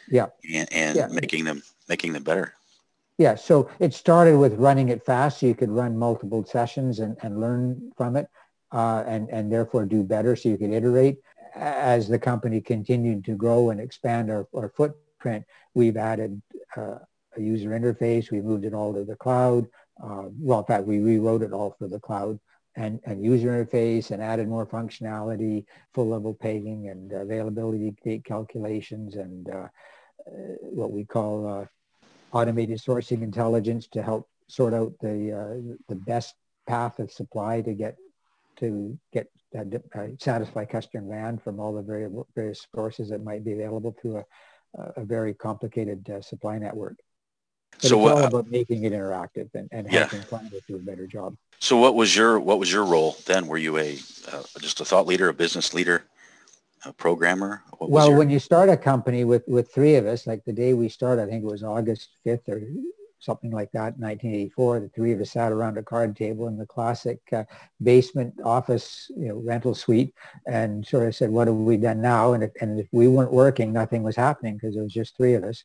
Yeah. 0.10 0.27
And, 0.54 0.72
and 0.72 0.95
yeah. 0.98 1.07
making 1.07 1.45
them 1.45 1.63
making 1.88 2.13
them 2.13 2.24
better. 2.24 2.54
Yeah. 3.18 3.36
So 3.36 3.69
it 3.80 3.94
started 3.94 4.38
with 4.38 4.54
running 4.56 4.89
it 4.89 5.06
fast 5.06 5.39
so 5.39 5.45
you 5.45 5.56
could 5.56 5.72
run 5.72 5.98
multiple 5.98 6.45
sessions 6.45 7.00
and, 7.00 7.16
and 7.22 7.39
learn 7.39 7.92
from 7.95 8.18
it 8.18 8.27
uh, 8.72 9.04
and, 9.07 9.30
and 9.30 9.51
therefore 9.51 9.86
do 9.86 10.04
better 10.04 10.36
so 10.36 10.50
you 10.50 10.57
could 10.57 10.72
iterate. 10.72 11.18
As 11.56 12.10
the 12.10 12.19
company 12.19 12.60
continued 12.60 13.24
to 13.25 13.36
grow 13.36 13.69
and 13.69 13.80
expand 13.80 14.30
our, 14.30 14.48
our 14.54 14.68
footprint, 14.75 15.45
we've 15.74 15.95
added 15.95 16.42
uh, 16.75 16.98
a 17.38 17.42
user 17.42 17.69
interface. 17.69 18.31
We 18.31 18.42
moved 18.42 18.66
it 18.66 18.74
all 18.74 18.94
to 18.94 19.06
the 19.06 19.16
cloud. 19.16 19.68
Uh, 20.01 20.24
well, 20.39 20.59
in 20.59 20.65
fact, 20.65 20.86
we 20.86 21.00
rewrote 21.00 21.42
it 21.42 21.53
all 21.53 21.75
for 21.77 21.88
the 21.88 22.00
cloud 22.00 22.39
and, 22.75 23.00
and 23.06 23.24
user 23.24 23.50
interface 23.50 24.12
and 24.12 24.21
added 24.21 24.47
more 24.47 24.65
functionality, 24.65 25.65
full 25.94 26.09
level 26.09 26.33
pegging 26.33 26.89
and 26.89 27.12
availability 27.12 27.95
date 28.03 28.25
calculations 28.25 29.15
and 29.15 29.50
uh, 29.50 29.68
uh, 30.27 30.31
what 30.62 30.92
we 30.92 31.06
call 31.06 31.47
uh, 31.47 31.65
automated 32.38 32.80
sourcing 32.80 33.21
intelligence 33.21 33.88
to 33.88 34.01
help 34.01 34.27
sort 34.47 34.74
out 34.74 34.94
the, 35.01 35.31
uh, 35.31 35.75
the 35.88 35.95
best 35.95 36.36
path 36.68 37.00
of 37.00 37.12
supply 37.12 37.62
to 37.62 37.74
get 37.74 37.95
to 38.57 38.98
get 39.12 39.30
uh, 39.57 39.63
satisfy 40.18 40.63
customer 40.63 41.03
demand 41.03 41.41
from 41.41 41.59
all 41.59 41.74
the 41.74 41.81
various, 41.81 42.65
sources 42.74 43.09
that 43.09 43.24
might 43.24 43.44
be 43.44 43.51
available 43.51 43.94
through 44.01 44.18
a, 44.18 44.25
a 44.95 45.03
very 45.03 45.33
complicated 45.33 46.09
supply 46.21 46.57
network. 46.57 46.95
But 47.81 47.89
so 47.89 48.01
it's 48.01 48.12
all 48.12 48.24
uh, 48.24 48.27
about 48.27 48.50
making 48.50 48.83
it 48.83 48.94
interactive 48.94 49.50
and, 49.54 49.69
and 49.72 49.88
yeah. 49.92 50.00
helping 50.00 50.22
planners 50.24 50.62
do 50.68 50.75
a 50.75 50.80
better 50.80 51.07
job. 51.07 51.36
So 51.60 51.77
what 51.77 51.95
was 51.95 52.16
your 52.16 52.39
what 52.39 52.60
was 52.60 52.72
your 52.72 52.86
role 52.86 53.18
then? 53.25 53.48
Were 53.48 53.57
you 53.57 53.77
a 53.77 53.98
uh, 54.31 54.44
just 54.60 54.81
a 54.81 54.86
thought 54.86 55.07
leader, 55.07 55.30
a 55.30 55.33
business 55.33 55.74
leader, 55.74 56.06
a 56.86 56.94
programmer? 56.94 57.63
well, 57.80 58.10
your... 58.10 58.18
when 58.18 58.30
you 58.30 58.39
start 58.39 58.69
a 58.69 58.77
company 58.77 59.24
with 59.24 59.44
with 59.48 59.72
three 59.74 59.95
of 59.95 60.06
us, 60.06 60.27
like 60.27 60.44
the 60.45 60.54
day 60.54 60.74
we 60.74 60.89
started, 60.89 61.24
I 61.24 61.25
think 61.27 61.44
it 61.44 61.51
was 61.51 61.63
August 61.63 62.10
fifth 62.24 62.48
or 62.50 62.62
something 63.25 63.51
like 63.51 63.72
that, 63.72 63.98
1984. 63.98 64.81
The 64.81 64.89
three 64.89 65.12
of 65.12 65.19
us 65.19 65.31
sat 65.31 65.51
around 65.51 65.77
a 65.77 65.83
card 65.83 66.16
table 66.16 66.48
in 66.48 66.57
the 66.57 66.66
classic 66.66 67.19
uh, 67.33 67.44
basement 67.81 68.36
office, 68.44 69.10
you 69.18 69.30
know, 69.30 69.36
rental 69.44 69.74
suite, 69.74 70.13
and 70.45 70.86
sort 70.86 71.07
of 71.07 71.16
said, 71.16 71.31
"What 71.31 71.48
have 71.48 71.56
we 71.56 71.77
done 71.77 72.01
now?" 72.01 72.33
And 72.33 72.44
if, 72.44 72.51
and 72.62 72.80
if 72.80 72.88
we 72.92 73.07
weren't 73.07 73.33
working, 73.33 73.74
nothing 73.74 74.04
was 74.04 74.16
happening 74.16 74.56
because 74.56 74.75
there 74.75 74.83
was 74.83 74.94
just 74.94 75.18
three 75.18 75.33
of 75.33 75.44
us. 75.44 75.63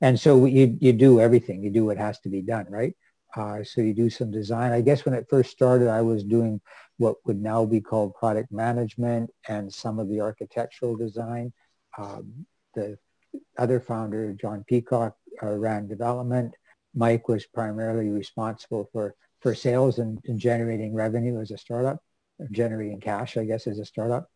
And 0.00 0.18
so 0.18 0.44
you, 0.44 0.76
you 0.80 0.92
do 0.92 1.20
everything. 1.20 1.62
You 1.62 1.70
do 1.70 1.86
what 1.86 1.96
has 1.96 2.18
to 2.20 2.28
be 2.28 2.42
done, 2.42 2.66
right? 2.68 2.94
Uh, 3.34 3.64
so 3.64 3.80
you 3.80 3.94
do 3.94 4.10
some 4.10 4.30
design. 4.30 4.72
I 4.72 4.80
guess 4.80 5.04
when 5.04 5.14
it 5.14 5.26
first 5.28 5.50
started, 5.50 5.88
I 5.88 6.02
was 6.02 6.24
doing 6.24 6.60
what 6.98 7.16
would 7.26 7.40
now 7.40 7.64
be 7.64 7.80
called 7.80 8.14
product 8.14 8.50
management 8.50 9.30
and 9.48 9.72
some 9.72 9.98
of 9.98 10.08
the 10.08 10.20
architectural 10.20 10.96
design. 10.96 11.52
Um, 11.98 12.46
the 12.74 12.98
other 13.58 13.80
founder, 13.80 14.32
John 14.32 14.64
Peacock, 14.66 15.16
uh, 15.42 15.52
ran 15.52 15.88
development. 15.88 16.54
Mike 16.94 17.28
was 17.28 17.44
primarily 17.46 18.08
responsible 18.08 18.88
for, 18.92 19.14
for 19.40 19.54
sales 19.54 19.98
and, 19.98 20.18
and 20.26 20.38
generating 20.38 20.94
revenue 20.94 21.40
as 21.40 21.50
a 21.50 21.58
startup, 21.58 21.98
generating 22.50 23.00
cash, 23.00 23.36
I 23.36 23.44
guess, 23.44 23.66
as 23.66 23.78
a 23.78 23.84
startup. 23.84 24.30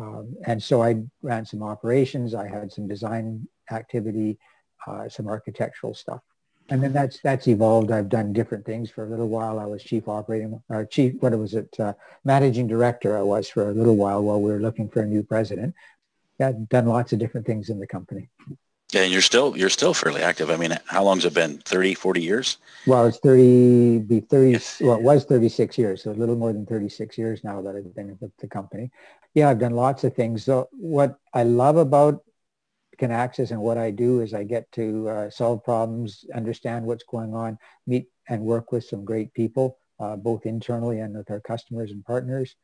Um, 0.00 0.36
and 0.46 0.62
so 0.62 0.82
I 0.82 1.02
ran 1.22 1.44
some 1.44 1.62
operations. 1.62 2.34
I 2.34 2.46
had 2.46 2.70
some 2.70 2.86
design 2.86 3.48
activity 3.70 4.38
uh, 4.86 5.08
some 5.08 5.28
architectural 5.28 5.94
stuff. 5.94 6.20
And 6.70 6.82
then 6.82 6.92
that's 6.92 7.20
that's 7.20 7.48
evolved. 7.48 7.90
I've 7.90 8.10
done 8.10 8.34
different 8.34 8.66
things 8.66 8.90
for 8.90 9.06
a 9.06 9.08
little 9.08 9.28
while. 9.28 9.58
I 9.58 9.64
was 9.64 9.82
chief 9.82 10.06
operating 10.06 10.62
or 10.68 10.84
chief, 10.84 11.14
what 11.20 11.36
was 11.38 11.54
it, 11.54 11.74
uh, 11.80 11.94
managing 12.24 12.66
director 12.66 13.16
I 13.16 13.22
was 13.22 13.48
for 13.48 13.70
a 13.70 13.72
little 13.72 13.96
while 13.96 14.22
while 14.22 14.40
we 14.40 14.50
were 14.50 14.60
looking 14.60 14.88
for 14.88 15.00
a 15.00 15.06
new 15.06 15.22
president. 15.22 15.74
Yeah, 16.38 16.48
I've 16.48 16.68
done 16.68 16.86
lots 16.86 17.12
of 17.12 17.18
different 17.18 17.46
things 17.46 17.70
in 17.70 17.80
the 17.80 17.86
company. 17.86 18.28
Yeah, 18.92 19.02
and 19.02 19.12
you're 19.12 19.22
still 19.22 19.56
you're 19.56 19.70
still 19.70 19.92
fairly 19.92 20.22
active. 20.22 20.50
I 20.50 20.56
mean, 20.56 20.74
how 20.86 21.04
long's 21.04 21.24
it 21.24 21.34
been? 21.34 21.58
30, 21.58 21.94
40 21.94 22.22
years? 22.22 22.58
Well, 22.86 23.06
it's 23.06 23.18
30, 23.18 23.98
be 24.00 24.20
30, 24.20 24.52
yes. 24.52 24.80
well, 24.80 24.96
it 24.96 25.02
was 25.02 25.24
36 25.24 25.76
years, 25.76 26.02
so 26.02 26.10
a 26.10 26.12
little 26.12 26.36
more 26.36 26.52
than 26.54 26.64
36 26.64 27.18
years 27.18 27.44
now 27.44 27.60
that 27.62 27.76
I've 27.76 27.94
been 27.94 28.16
with 28.20 28.34
the 28.38 28.46
company. 28.46 28.90
Yeah, 29.34 29.50
I've 29.50 29.58
done 29.58 29.72
lots 29.72 30.04
of 30.04 30.14
things. 30.14 30.44
So 30.44 30.68
what 30.72 31.18
I 31.34 31.42
love 31.42 31.76
about 31.76 32.22
Kinaxis 32.98 33.50
and 33.50 33.60
what 33.60 33.78
I 33.78 33.90
do 33.90 34.20
is 34.20 34.34
I 34.34 34.44
get 34.44 34.70
to 34.72 35.08
uh, 35.08 35.30
solve 35.30 35.64
problems, 35.64 36.24
understand 36.34 36.84
what's 36.84 37.04
going 37.04 37.34
on, 37.34 37.58
meet 37.86 38.08
and 38.28 38.42
work 38.42 38.72
with 38.72 38.84
some 38.84 39.04
great 39.04 39.32
people, 39.34 39.78
uh, 40.00 40.16
both 40.16 40.46
internally 40.46 41.00
and 41.00 41.16
with 41.16 41.30
our 41.30 41.40
customers 41.40 41.90
and 41.90 42.04
partners. 42.04 42.56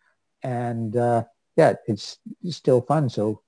And 0.43 0.97
uh, 0.97 1.25
yeah, 1.57 1.75
it's 1.87 2.19
still 2.51 2.81
fun. 2.83 3.09
So 3.09 3.43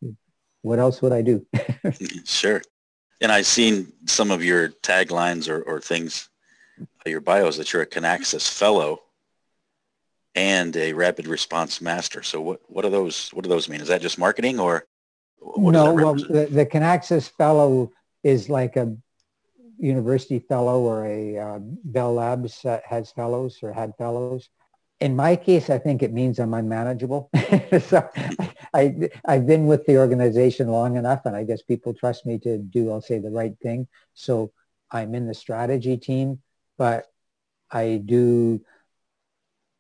what 0.62 0.78
else 0.78 1.02
would 1.02 1.12
I 1.12 1.23
do? 1.23 1.47
sure. 2.25 2.62
And 3.21 3.33
I've 3.33 3.47
seen 3.47 3.93
some 4.07 4.31
of 4.31 4.45
your 4.45 4.69
taglines 4.69 5.49
or, 5.49 5.62
or 5.62 5.81
things, 5.81 6.28
your 7.05 7.21
bios 7.21 7.57
that 7.57 7.73
you're 7.73 7.83
a 7.83 7.87
Kinaxis 7.87 8.49
fellow 8.49 9.00
and 10.35 10.76
a 10.76 10.93
rapid 10.93 11.26
response 11.26 11.81
master. 11.81 12.23
So 12.23 12.40
what, 12.40 12.61
what 12.66 12.85
are 12.85 12.90
those, 12.90 13.31
what 13.31 13.43
do 13.43 13.49
those 13.49 13.69
mean? 13.69 13.81
Is 13.81 13.88
that 13.88 14.02
just 14.02 14.19
marketing 14.19 14.61
or? 14.61 14.87
What 15.38 15.73
no, 15.73 15.95
well, 15.95 16.14
the, 16.14 16.49
the 16.50 16.66
Kinaxis 16.66 17.31
fellow 17.31 17.93
is 18.23 18.49
like 18.49 18.76
a 18.76 18.97
university 19.78 20.38
fellow 20.38 20.81
or 20.81 21.07
a 21.07 21.38
uh, 21.38 21.59
Bell 21.61 22.14
Labs 22.14 22.64
uh, 22.64 22.81
has 22.85 23.12
fellows 23.12 23.59
or 23.62 23.73
had 23.73 23.95
fellows. 23.97 24.49
In 25.00 25.14
my 25.14 25.37
case, 25.37 25.69
I 25.69 25.78
think 25.78 26.02
it 26.02 26.12
means 26.12 26.38
I'm 26.38 26.55
unmanageable. 26.55 27.31
so 27.81 28.09
I, 28.73 29.11
I've 29.26 29.47
been 29.47 29.66
with 29.66 29.85
the 29.87 29.99
organization 29.99 30.69
long 30.69 30.97
enough 30.97 31.26
and 31.26 31.37
I 31.37 31.45
guess 31.45 31.62
people 31.62 31.93
trust 31.93 32.25
me 32.25 32.38
to 32.40 32.59
do, 32.59 32.90
I'll 32.90 33.02
say 33.02 33.19
the 33.19 33.31
right 33.31 33.55
thing. 33.62 33.88
So 34.14 34.52
I'm 34.90 35.14
in 35.14 35.26
the 35.26 35.35
strategy 35.35 35.99
team, 35.99 36.40
but 36.78 37.07
I 37.71 38.00
do 38.05 38.62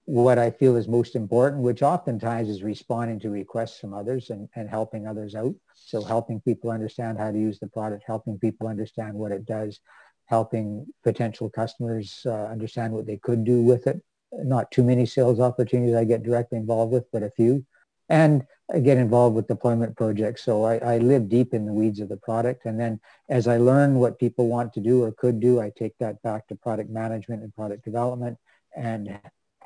what 0.06 0.38
I 0.38 0.50
feel 0.50 0.76
is 0.76 0.86
most 0.86 1.16
important, 1.16 1.62
which 1.62 1.82
oftentimes 1.82 2.48
is 2.48 2.62
responding 2.62 3.18
to 3.20 3.30
requests 3.30 3.80
from 3.80 3.92
others 3.92 4.30
and, 4.30 4.48
and 4.54 4.70
helping 4.70 5.06
others 5.06 5.34
out. 5.34 5.54
So 5.74 6.02
helping 6.02 6.40
people 6.40 6.70
understand 6.70 7.18
how 7.18 7.32
to 7.32 7.38
use 7.38 7.58
the 7.58 7.66
product, 7.66 8.04
helping 8.06 8.38
people 8.38 8.68
understand 8.68 9.14
what 9.14 9.32
it 9.32 9.44
does, 9.44 9.80
helping 10.26 10.86
potential 11.02 11.50
customers 11.50 12.22
uh, 12.24 12.46
understand 12.46 12.92
what 12.92 13.06
they 13.06 13.16
could 13.16 13.44
do 13.44 13.62
with 13.62 13.88
it. 13.88 14.00
Not 14.32 14.70
too 14.70 14.84
many 14.84 15.06
sales 15.06 15.40
opportunities 15.40 15.96
I 15.96 16.04
get 16.04 16.22
directly 16.22 16.58
involved 16.58 16.92
with, 16.92 17.10
but 17.12 17.24
a 17.24 17.30
few. 17.30 17.66
And 18.08 18.46
I 18.72 18.78
get 18.78 18.98
involved 18.98 19.34
with 19.34 19.48
deployment 19.48 19.96
projects. 19.96 20.44
So 20.44 20.64
I, 20.64 20.76
I 20.78 20.98
live 20.98 21.28
deep 21.28 21.52
in 21.52 21.66
the 21.66 21.72
weeds 21.72 21.98
of 21.98 22.08
the 22.08 22.16
product. 22.16 22.64
And 22.64 22.78
then 22.78 23.00
as 23.28 23.48
I 23.48 23.56
learn 23.56 23.96
what 23.96 24.20
people 24.20 24.46
want 24.46 24.72
to 24.74 24.80
do 24.80 25.02
or 25.02 25.10
could 25.10 25.40
do, 25.40 25.60
I 25.60 25.72
take 25.76 25.98
that 25.98 26.22
back 26.22 26.46
to 26.46 26.54
product 26.54 26.90
management 26.90 27.42
and 27.42 27.52
product 27.52 27.84
development 27.84 28.38
and 28.76 29.18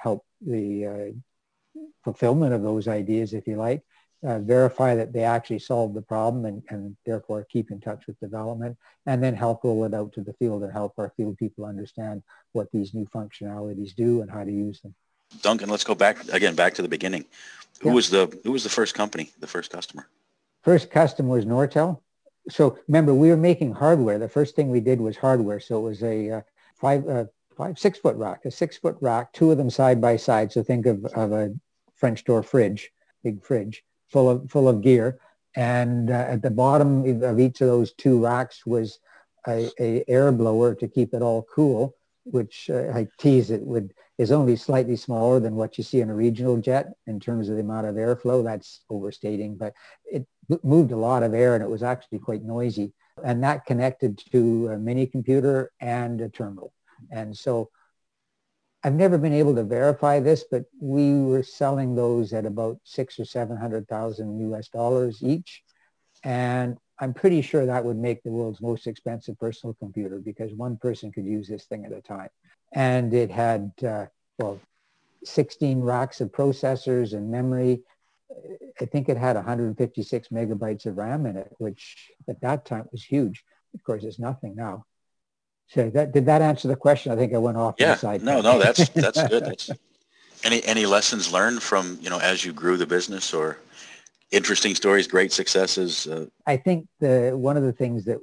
help 0.02 0.24
the 0.40 0.86
uh, 0.86 1.80
fulfillment 2.04 2.54
of 2.54 2.62
those 2.62 2.88
ideas, 2.88 3.34
if 3.34 3.46
you 3.46 3.56
like 3.56 3.82
uh, 4.22 4.38
verify 4.38 4.94
that 4.94 5.12
they 5.12 5.24
actually 5.24 5.58
solve 5.58 5.94
the 5.94 6.02
problem 6.02 6.44
and, 6.44 6.62
and 6.68 6.96
therefore 7.06 7.46
keep 7.50 7.70
in 7.70 7.80
touch 7.80 8.06
with 8.06 8.18
development 8.20 8.76
and 9.06 9.22
then 9.22 9.34
help 9.34 9.64
roll 9.64 9.84
it 9.84 9.94
out 9.94 10.12
to 10.12 10.20
the 10.20 10.32
field 10.34 10.62
and 10.62 10.72
help 10.72 10.92
our 10.98 11.12
field 11.16 11.38
people 11.38 11.64
understand 11.64 12.22
what 12.52 12.70
these 12.72 12.92
new 12.92 13.06
functionalities 13.06 13.94
do 13.94 14.20
and 14.20 14.30
how 14.30 14.44
to 14.44 14.52
use 14.52 14.80
them. 14.80 14.94
Duncan, 15.42 15.70
let's 15.70 15.84
go 15.84 15.94
back 15.94 16.28
again, 16.32 16.54
back 16.54 16.74
to 16.74 16.82
the 16.82 16.88
beginning. 16.88 17.24
Who 17.80 17.90
yeah. 17.90 17.94
was 17.94 18.10
the 18.10 18.40
who 18.44 18.52
was 18.52 18.62
the 18.62 18.68
first 18.68 18.94
company, 18.94 19.30
the 19.38 19.46
first 19.46 19.70
customer? 19.70 20.06
First 20.62 20.90
customer 20.90 21.30
was 21.30 21.46
Nortel. 21.46 22.00
So 22.50 22.78
remember, 22.88 23.14
we 23.14 23.28
were 23.28 23.36
making 23.36 23.72
hardware. 23.72 24.18
The 24.18 24.28
first 24.28 24.56
thing 24.56 24.70
we 24.70 24.80
did 24.80 25.00
was 25.00 25.16
hardware. 25.16 25.60
So 25.60 25.78
it 25.78 25.82
was 25.82 26.02
a 26.02 26.30
uh, 26.30 26.40
five, 26.74 27.08
uh, 27.08 27.24
five, 27.60 27.78
six 27.78 27.98
foot 27.98 28.16
rack, 28.16 28.46
a 28.46 28.50
six 28.50 28.78
foot 28.78 28.96
rack, 29.02 29.34
two 29.34 29.50
of 29.50 29.58
them 29.58 29.68
side 29.68 30.00
by 30.00 30.16
side. 30.16 30.50
So 30.50 30.62
think 30.62 30.86
of, 30.86 31.04
of 31.04 31.32
a 31.32 31.52
French 31.94 32.24
door 32.24 32.42
fridge, 32.42 32.90
big 33.22 33.44
fridge 33.44 33.84
full 34.08 34.30
of 34.30 34.50
full 34.50 34.66
of 34.66 34.80
gear. 34.80 35.20
And 35.54 36.10
uh, 36.10 36.14
at 36.34 36.40
the 36.40 36.50
bottom 36.50 37.22
of 37.22 37.38
each 37.38 37.60
of 37.60 37.68
those 37.68 37.92
two 37.92 38.24
racks 38.24 38.64
was 38.64 38.98
a, 39.46 39.68
a 39.78 40.04
air 40.08 40.32
blower 40.32 40.74
to 40.76 40.88
keep 40.88 41.12
it 41.12 41.20
all 41.20 41.46
cool, 41.54 41.94
which 42.24 42.70
uh, 42.72 42.92
I 42.94 43.08
tease 43.18 43.50
it 43.50 43.60
would 43.60 43.92
is 44.16 44.32
only 44.32 44.56
slightly 44.56 44.96
smaller 44.96 45.38
than 45.38 45.54
what 45.54 45.76
you 45.76 45.84
see 45.84 46.00
in 46.00 46.08
a 46.08 46.14
regional 46.14 46.56
jet 46.56 46.92
in 47.06 47.20
terms 47.20 47.50
of 47.50 47.56
the 47.56 47.62
amount 47.62 47.86
of 47.86 47.96
airflow. 47.96 48.42
That's 48.42 48.80
overstating, 48.88 49.56
but 49.56 49.74
it 50.06 50.26
moved 50.62 50.92
a 50.92 50.96
lot 50.96 51.22
of 51.22 51.34
air 51.34 51.54
and 51.54 51.62
it 51.62 51.70
was 51.70 51.82
actually 51.82 52.20
quite 52.20 52.42
noisy. 52.42 52.94
And 53.22 53.44
that 53.44 53.66
connected 53.66 54.18
to 54.32 54.68
a 54.68 54.78
mini 54.78 55.06
computer 55.06 55.72
and 55.80 56.22
a 56.22 56.30
terminal. 56.30 56.72
And 57.10 57.36
so 57.36 57.70
I've 58.82 58.94
never 58.94 59.18
been 59.18 59.34
able 59.34 59.54
to 59.56 59.64
verify 59.64 60.20
this, 60.20 60.44
but 60.50 60.64
we 60.80 61.12
were 61.12 61.42
selling 61.42 61.94
those 61.94 62.32
at 62.32 62.46
about 62.46 62.78
six 62.84 63.18
or 63.18 63.24
700,000 63.24 64.52
US 64.52 64.68
dollars 64.68 65.22
each. 65.22 65.62
And 66.24 66.78
I'm 66.98 67.14
pretty 67.14 67.42
sure 67.42 67.66
that 67.66 67.84
would 67.84 67.98
make 67.98 68.22
the 68.22 68.30
world's 68.30 68.60
most 68.60 68.86
expensive 68.86 69.38
personal 69.38 69.74
computer 69.74 70.18
because 70.18 70.52
one 70.52 70.76
person 70.76 71.12
could 71.12 71.24
use 71.26 71.48
this 71.48 71.64
thing 71.64 71.84
at 71.84 71.92
a 71.92 72.00
time. 72.00 72.28
And 72.72 73.12
it 73.12 73.30
had, 73.30 73.72
uh, 73.86 74.06
well, 74.38 74.60
16 75.24 75.80
racks 75.80 76.20
of 76.20 76.30
processors 76.30 77.12
and 77.12 77.30
memory. 77.30 77.82
I 78.80 78.86
think 78.86 79.08
it 79.08 79.16
had 79.16 79.36
156 79.36 80.28
megabytes 80.28 80.86
of 80.86 80.96
RAM 80.96 81.26
in 81.26 81.36
it, 81.36 81.52
which 81.58 82.10
at 82.28 82.40
that 82.40 82.64
time 82.64 82.88
was 82.92 83.02
huge. 83.02 83.44
Of 83.74 83.82
course, 83.84 84.04
it's 84.04 84.18
nothing 84.18 84.54
now. 84.54 84.84
So 85.70 85.88
that 85.90 86.12
did 86.12 86.26
that 86.26 86.42
answer 86.42 86.66
the 86.66 86.76
question? 86.76 87.12
I 87.12 87.16
think 87.16 87.32
I 87.32 87.38
went 87.38 87.56
off 87.56 87.76
yeah, 87.78 87.94
the 87.94 87.98
side. 87.98 88.22
No, 88.22 88.40
no, 88.40 88.58
that's 88.58 88.88
that's 88.90 89.22
good. 89.28 89.44
That's, 89.44 89.70
any 90.42 90.64
any 90.64 90.86
lessons 90.86 91.32
learned 91.32 91.62
from 91.62 91.98
you 92.00 92.10
know 92.10 92.18
as 92.18 92.44
you 92.44 92.52
grew 92.52 92.76
the 92.76 92.86
business 92.86 93.32
or 93.32 93.58
interesting 94.32 94.74
stories, 94.74 95.06
great 95.06 95.32
successes? 95.32 96.06
Uh... 96.06 96.26
I 96.46 96.56
think 96.56 96.88
the 96.98 97.32
one 97.36 97.56
of 97.56 97.62
the 97.62 97.72
things 97.72 98.04
that 98.06 98.18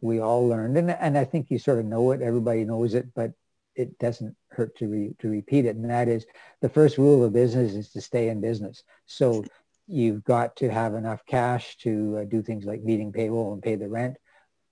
we 0.00 0.20
all 0.20 0.46
learned, 0.46 0.76
and 0.76 0.90
and 0.90 1.18
I 1.18 1.24
think 1.24 1.50
you 1.50 1.58
sort 1.58 1.80
of 1.80 1.86
know 1.86 2.12
it, 2.12 2.22
everybody 2.22 2.64
knows 2.64 2.94
it, 2.94 3.08
but 3.14 3.32
it 3.74 3.98
doesn't 3.98 4.36
hurt 4.50 4.76
to 4.76 4.88
re, 4.88 5.14
to 5.18 5.28
repeat 5.28 5.64
it, 5.64 5.74
and 5.74 5.90
that 5.90 6.06
is 6.06 6.24
the 6.60 6.68
first 6.68 6.98
rule 6.98 7.24
of 7.24 7.32
business 7.32 7.74
is 7.74 7.90
to 7.90 8.00
stay 8.00 8.28
in 8.28 8.40
business. 8.40 8.84
So 9.06 9.44
you've 9.88 10.22
got 10.22 10.56
to 10.56 10.70
have 10.70 10.94
enough 10.94 11.26
cash 11.26 11.76
to 11.78 12.18
uh, 12.18 12.24
do 12.24 12.42
things 12.42 12.64
like 12.64 12.82
meeting 12.84 13.12
payroll 13.12 13.52
and 13.52 13.62
pay 13.62 13.74
the 13.74 13.88
rent 13.88 14.16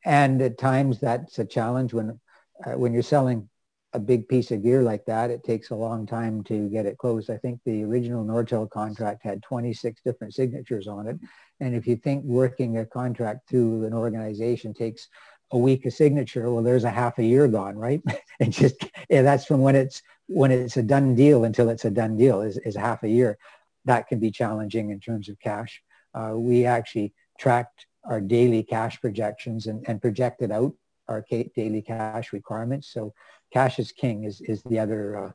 and 0.05 0.41
at 0.43 0.59
times 0.59 1.01
that's 1.01 1.39
a 1.39 1.45
challenge 1.45 1.93
when 1.93 2.19
uh, 2.65 2.73
when 2.73 2.93
you're 2.93 3.03
selling 3.03 3.49
a 3.93 3.99
big 3.99 4.29
piece 4.29 4.51
of 4.51 4.63
gear 4.63 4.83
like 4.83 5.05
that, 5.07 5.31
it 5.31 5.43
takes 5.43 5.71
a 5.71 5.75
long 5.75 6.07
time 6.07 6.45
to 6.45 6.69
get 6.69 6.87
it 6.87 6.99
closed. 6.99 7.29
I 7.29 7.37
think 7.39 7.61
the 7.65 7.83
original 7.83 8.25
Nortel 8.25 8.71
contract 8.71 9.23
had 9.25 9.43
26 9.43 10.01
different 10.05 10.35
signatures 10.35 10.87
on 10.87 11.09
it. 11.09 11.19
And 11.59 11.75
if 11.75 11.87
you 11.87 11.97
think 11.97 12.25
working 12.25 12.79
a 12.79 12.87
contract 12.87 13.49
through 13.49 13.85
an 13.85 13.93
organization 13.93 14.75
takes 14.75 15.09
a 15.51 15.59
week 15.59 15.87
of 15.87 15.93
signature, 15.93 16.53
well, 16.53 16.63
there's 16.63 16.85
a 16.85 16.91
half 16.91 17.19
a 17.19 17.25
year 17.25 17.49
gone, 17.49 17.77
right? 17.77 18.01
and 18.41 18.53
just, 18.53 18.77
yeah, 19.09 19.23
that's 19.23 19.45
from 19.45 19.61
when 19.61 19.75
it's, 19.75 20.03
when 20.29 20.53
it's 20.53 20.77
a 20.77 20.83
done 20.83 21.17
deal 21.17 21.43
until 21.43 21.69
it's 21.69 21.85
a 21.85 21.91
done 21.91 22.17
deal 22.17 22.43
is, 22.43 22.59
is 22.59 22.77
half 22.77 23.03
a 23.03 23.09
year. 23.09 23.39
That 23.87 24.07
can 24.07 24.21
be 24.21 24.31
challenging 24.31 24.91
in 24.91 25.01
terms 25.01 25.29
of 25.29 25.41
cash. 25.41 25.83
Uh, 26.15 26.35
we 26.35 26.65
actually 26.65 27.13
tracked 27.41 27.87
our 28.05 28.21
daily 28.21 28.63
cash 28.63 29.01
projections 29.01 29.67
and, 29.67 29.85
and 29.89 30.01
projected 30.01 30.51
out 30.51 30.73
our 31.09 31.25
daily 31.55 31.83
cash 31.83 32.33
requirements. 32.33 32.89
So 32.93 33.13
cash 33.53 33.79
is 33.79 33.93
king 33.93 34.25
is, 34.25 34.41
is 34.41 34.63
the 34.63 34.79
other, 34.79 35.17
uh, 35.17 35.33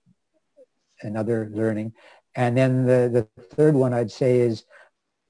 another 1.02 1.50
learning. 1.54 1.94
And 2.36 2.58
then 2.58 2.86
the, 2.86 3.28
the 3.38 3.44
third 3.56 3.76
one 3.76 3.94
I'd 3.94 4.12
say 4.12 4.40
is 4.40 4.64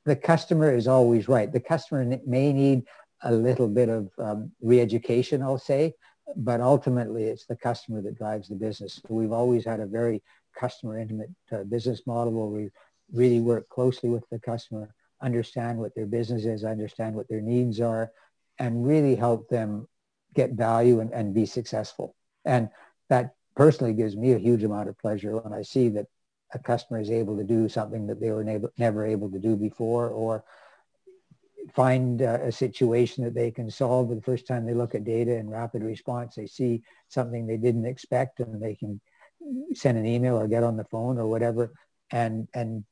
the 0.06 0.16
customer 0.16 0.74
is 0.74 0.88
always 0.88 1.28
right. 1.28 1.52
The 1.52 1.60
customer 1.60 2.20
may 2.26 2.54
need 2.54 2.84
a 3.22 3.32
little 3.32 3.68
bit 3.68 3.90
of 3.90 4.12
um, 4.20 4.52
re-education, 4.62 5.42
I'll 5.42 5.58
say, 5.58 5.96
but 6.36 6.62
ultimately 6.62 7.24
it's 7.26 7.46
the 7.46 7.56
customer 7.56 8.02
that 8.02 8.18
drives 8.18 8.48
the 8.48 8.56
business. 8.56 8.96
So 8.96 9.14
we've 9.14 9.32
always 9.32 9.66
had 9.66 9.80
a 9.80 9.86
very 9.86 10.22
customer 10.58 10.98
intimate 11.00 11.30
uh, 11.52 11.64
business 11.64 12.06
model 12.06 12.34
where 12.34 12.62
we 12.62 12.70
really 13.12 13.40
work 13.40 13.68
closely 13.70 14.10
with 14.10 14.24
the 14.30 14.40
customer 14.40 14.94
understand 15.26 15.80
what 15.80 15.96
their 15.96 16.06
business 16.06 16.46
is, 16.46 16.64
understand 16.64 17.16
what 17.16 17.28
their 17.28 17.42
needs 17.42 17.82
are, 17.82 18.12
and 18.60 18.86
really 18.86 19.16
help 19.16 19.50
them 19.50 19.88
get 20.34 20.52
value 20.52 21.00
and, 21.00 21.12
and 21.12 21.34
be 21.34 21.46
successful. 21.46 22.16
And 22.46 22.70
that 23.10 23.34
personally 23.56 23.94
gives 23.94 24.16
me 24.16 24.34
a 24.34 24.38
huge 24.38 24.64
amount 24.64 24.90
of 24.90 25.00
pleasure 25.00 25.38
when 25.38 25.54
I 25.54 25.64
see 25.64 25.90
that 25.90 26.06
a 26.54 26.60
customer 26.60 27.00
is 27.00 27.10
able 27.10 27.38
to 27.38 27.44
do 27.44 27.68
something 27.68 28.06
that 28.08 28.22
they 28.22 28.32
were 28.32 28.44
never, 28.44 28.72
never 28.78 29.06
able 29.06 29.32
to 29.32 29.40
do 29.40 29.56
before 29.56 30.10
or 30.10 30.44
find 31.74 32.22
uh, 32.22 32.38
a 32.44 32.52
situation 32.52 33.24
that 33.24 33.34
they 33.34 33.50
can 33.50 33.72
solve 33.72 34.10
the 34.10 34.22
first 34.22 34.46
time 34.46 34.66
they 34.66 34.74
look 34.74 34.94
at 34.94 35.04
data 35.04 35.36
and 35.36 35.50
rapid 35.50 35.82
response. 35.84 36.36
They 36.36 36.46
see 36.46 36.84
something 37.08 37.48
they 37.48 37.58
didn't 37.58 37.86
expect 37.86 38.40
and 38.40 38.62
they 38.62 38.76
can 38.76 39.02
send 39.74 39.98
an 39.98 40.06
email 40.06 40.38
or 40.38 40.48
get 40.48 40.64
on 40.64 40.78
the 40.78 40.84
phone 40.86 41.18
or 41.18 41.28
whatever 41.28 41.74
and, 42.12 42.48
and 42.54 42.86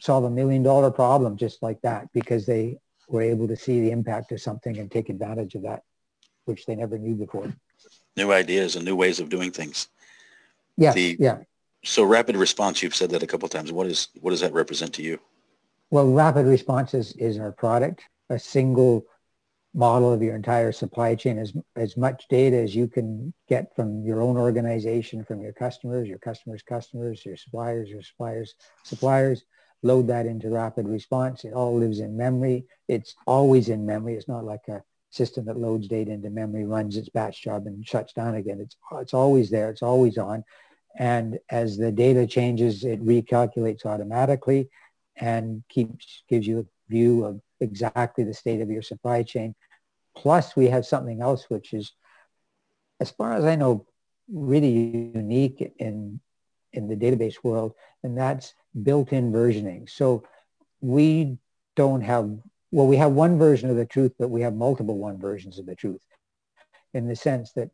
solve 0.00 0.24
a 0.24 0.30
million 0.30 0.62
dollar 0.62 0.90
problem 0.90 1.36
just 1.36 1.62
like 1.62 1.80
that 1.82 2.08
because 2.12 2.46
they 2.46 2.78
were 3.08 3.22
able 3.22 3.48
to 3.48 3.56
see 3.56 3.80
the 3.80 3.90
impact 3.90 4.32
of 4.32 4.40
something 4.40 4.78
and 4.78 4.90
take 4.90 5.08
advantage 5.08 5.54
of 5.54 5.62
that, 5.62 5.82
which 6.44 6.66
they 6.66 6.74
never 6.74 6.98
knew 6.98 7.14
before. 7.14 7.52
New 8.16 8.32
ideas 8.32 8.76
and 8.76 8.84
new 8.84 8.96
ways 8.96 9.20
of 9.20 9.28
doing 9.28 9.50
things. 9.50 9.88
Yeah, 10.76 10.92
the, 10.92 11.16
yeah. 11.18 11.38
So 11.84 12.04
rapid 12.04 12.36
response, 12.36 12.82
you've 12.82 12.94
said 12.94 13.10
that 13.10 13.22
a 13.22 13.26
couple 13.26 13.48
times. 13.48 13.72
What 13.72 13.86
is 13.86 14.08
what 14.20 14.30
does 14.30 14.40
that 14.40 14.52
represent 14.52 14.92
to 14.94 15.02
you? 15.02 15.20
Well, 15.90 16.10
rapid 16.12 16.46
response 16.46 16.94
is, 16.94 17.12
is 17.12 17.38
our 17.38 17.52
product, 17.52 18.02
a 18.28 18.38
single 18.38 19.06
model 19.72 20.12
of 20.12 20.22
your 20.22 20.34
entire 20.34 20.72
supply 20.72 21.14
chain, 21.14 21.38
as, 21.38 21.52
as 21.76 21.96
much 21.96 22.24
data 22.28 22.56
as 22.56 22.74
you 22.74 22.88
can 22.88 23.32
get 23.48 23.76
from 23.76 24.02
your 24.02 24.20
own 24.22 24.36
organization, 24.36 25.22
from 25.22 25.40
your 25.40 25.52
customers, 25.52 26.08
your 26.08 26.18
customers' 26.18 26.62
customers, 26.62 27.24
your 27.24 27.36
suppliers, 27.36 27.88
your 27.88 28.02
suppliers' 28.02 28.54
suppliers, 28.82 29.44
load 29.82 30.06
that 30.08 30.26
into 30.26 30.50
rapid 30.50 30.88
response. 30.88 31.44
It 31.44 31.52
all 31.52 31.76
lives 31.78 32.00
in 32.00 32.16
memory. 32.16 32.66
It's 32.88 33.14
always 33.26 33.68
in 33.68 33.86
memory. 33.86 34.14
It's 34.14 34.28
not 34.28 34.44
like 34.44 34.68
a 34.68 34.82
system 35.10 35.44
that 35.46 35.58
loads 35.58 35.88
data 35.88 36.10
into 36.10 36.30
memory, 36.30 36.64
runs 36.64 36.96
its 36.96 37.08
batch 37.08 37.42
job 37.42 37.66
and 37.66 37.86
shuts 37.86 38.12
down 38.12 38.34
again. 38.34 38.60
It's, 38.60 38.76
it's 38.92 39.14
always 39.14 39.50
there. 39.50 39.70
It's 39.70 39.82
always 39.82 40.18
on. 40.18 40.44
And 40.98 41.38
as 41.50 41.76
the 41.76 41.92
data 41.92 42.26
changes, 42.26 42.84
it 42.84 43.04
recalculates 43.04 43.84
automatically 43.84 44.70
and 45.16 45.62
keeps, 45.68 46.22
gives 46.28 46.46
you 46.46 46.60
a 46.60 46.64
view 46.92 47.24
of 47.24 47.40
exactly 47.60 48.24
the 48.24 48.34
state 48.34 48.60
of 48.60 48.70
your 48.70 48.82
supply 48.82 49.22
chain. 49.22 49.54
Plus, 50.16 50.56
we 50.56 50.66
have 50.68 50.86
something 50.86 51.20
else, 51.20 51.44
which 51.48 51.72
is, 51.72 51.92
as 53.00 53.10
far 53.10 53.34
as 53.34 53.44
I 53.44 53.56
know, 53.56 53.86
really 54.28 54.68
unique 54.68 55.72
in 55.78 56.20
in 56.72 56.88
the 56.88 56.96
database 56.96 57.42
world, 57.42 57.72
and 58.02 58.16
that's 58.16 58.54
built-in 58.82 59.32
versioning. 59.32 59.88
So 59.88 60.24
we 60.80 61.38
don't 61.74 62.02
have, 62.02 62.30
well, 62.70 62.86
we 62.86 62.96
have 62.96 63.12
one 63.12 63.38
version 63.38 63.70
of 63.70 63.76
the 63.76 63.86
truth, 63.86 64.12
but 64.18 64.28
we 64.28 64.42
have 64.42 64.54
multiple 64.54 64.98
one 64.98 65.18
versions 65.18 65.58
of 65.58 65.66
the 65.66 65.74
truth 65.74 66.00
in 66.94 67.08
the 67.08 67.16
sense 67.16 67.52
that 67.52 67.70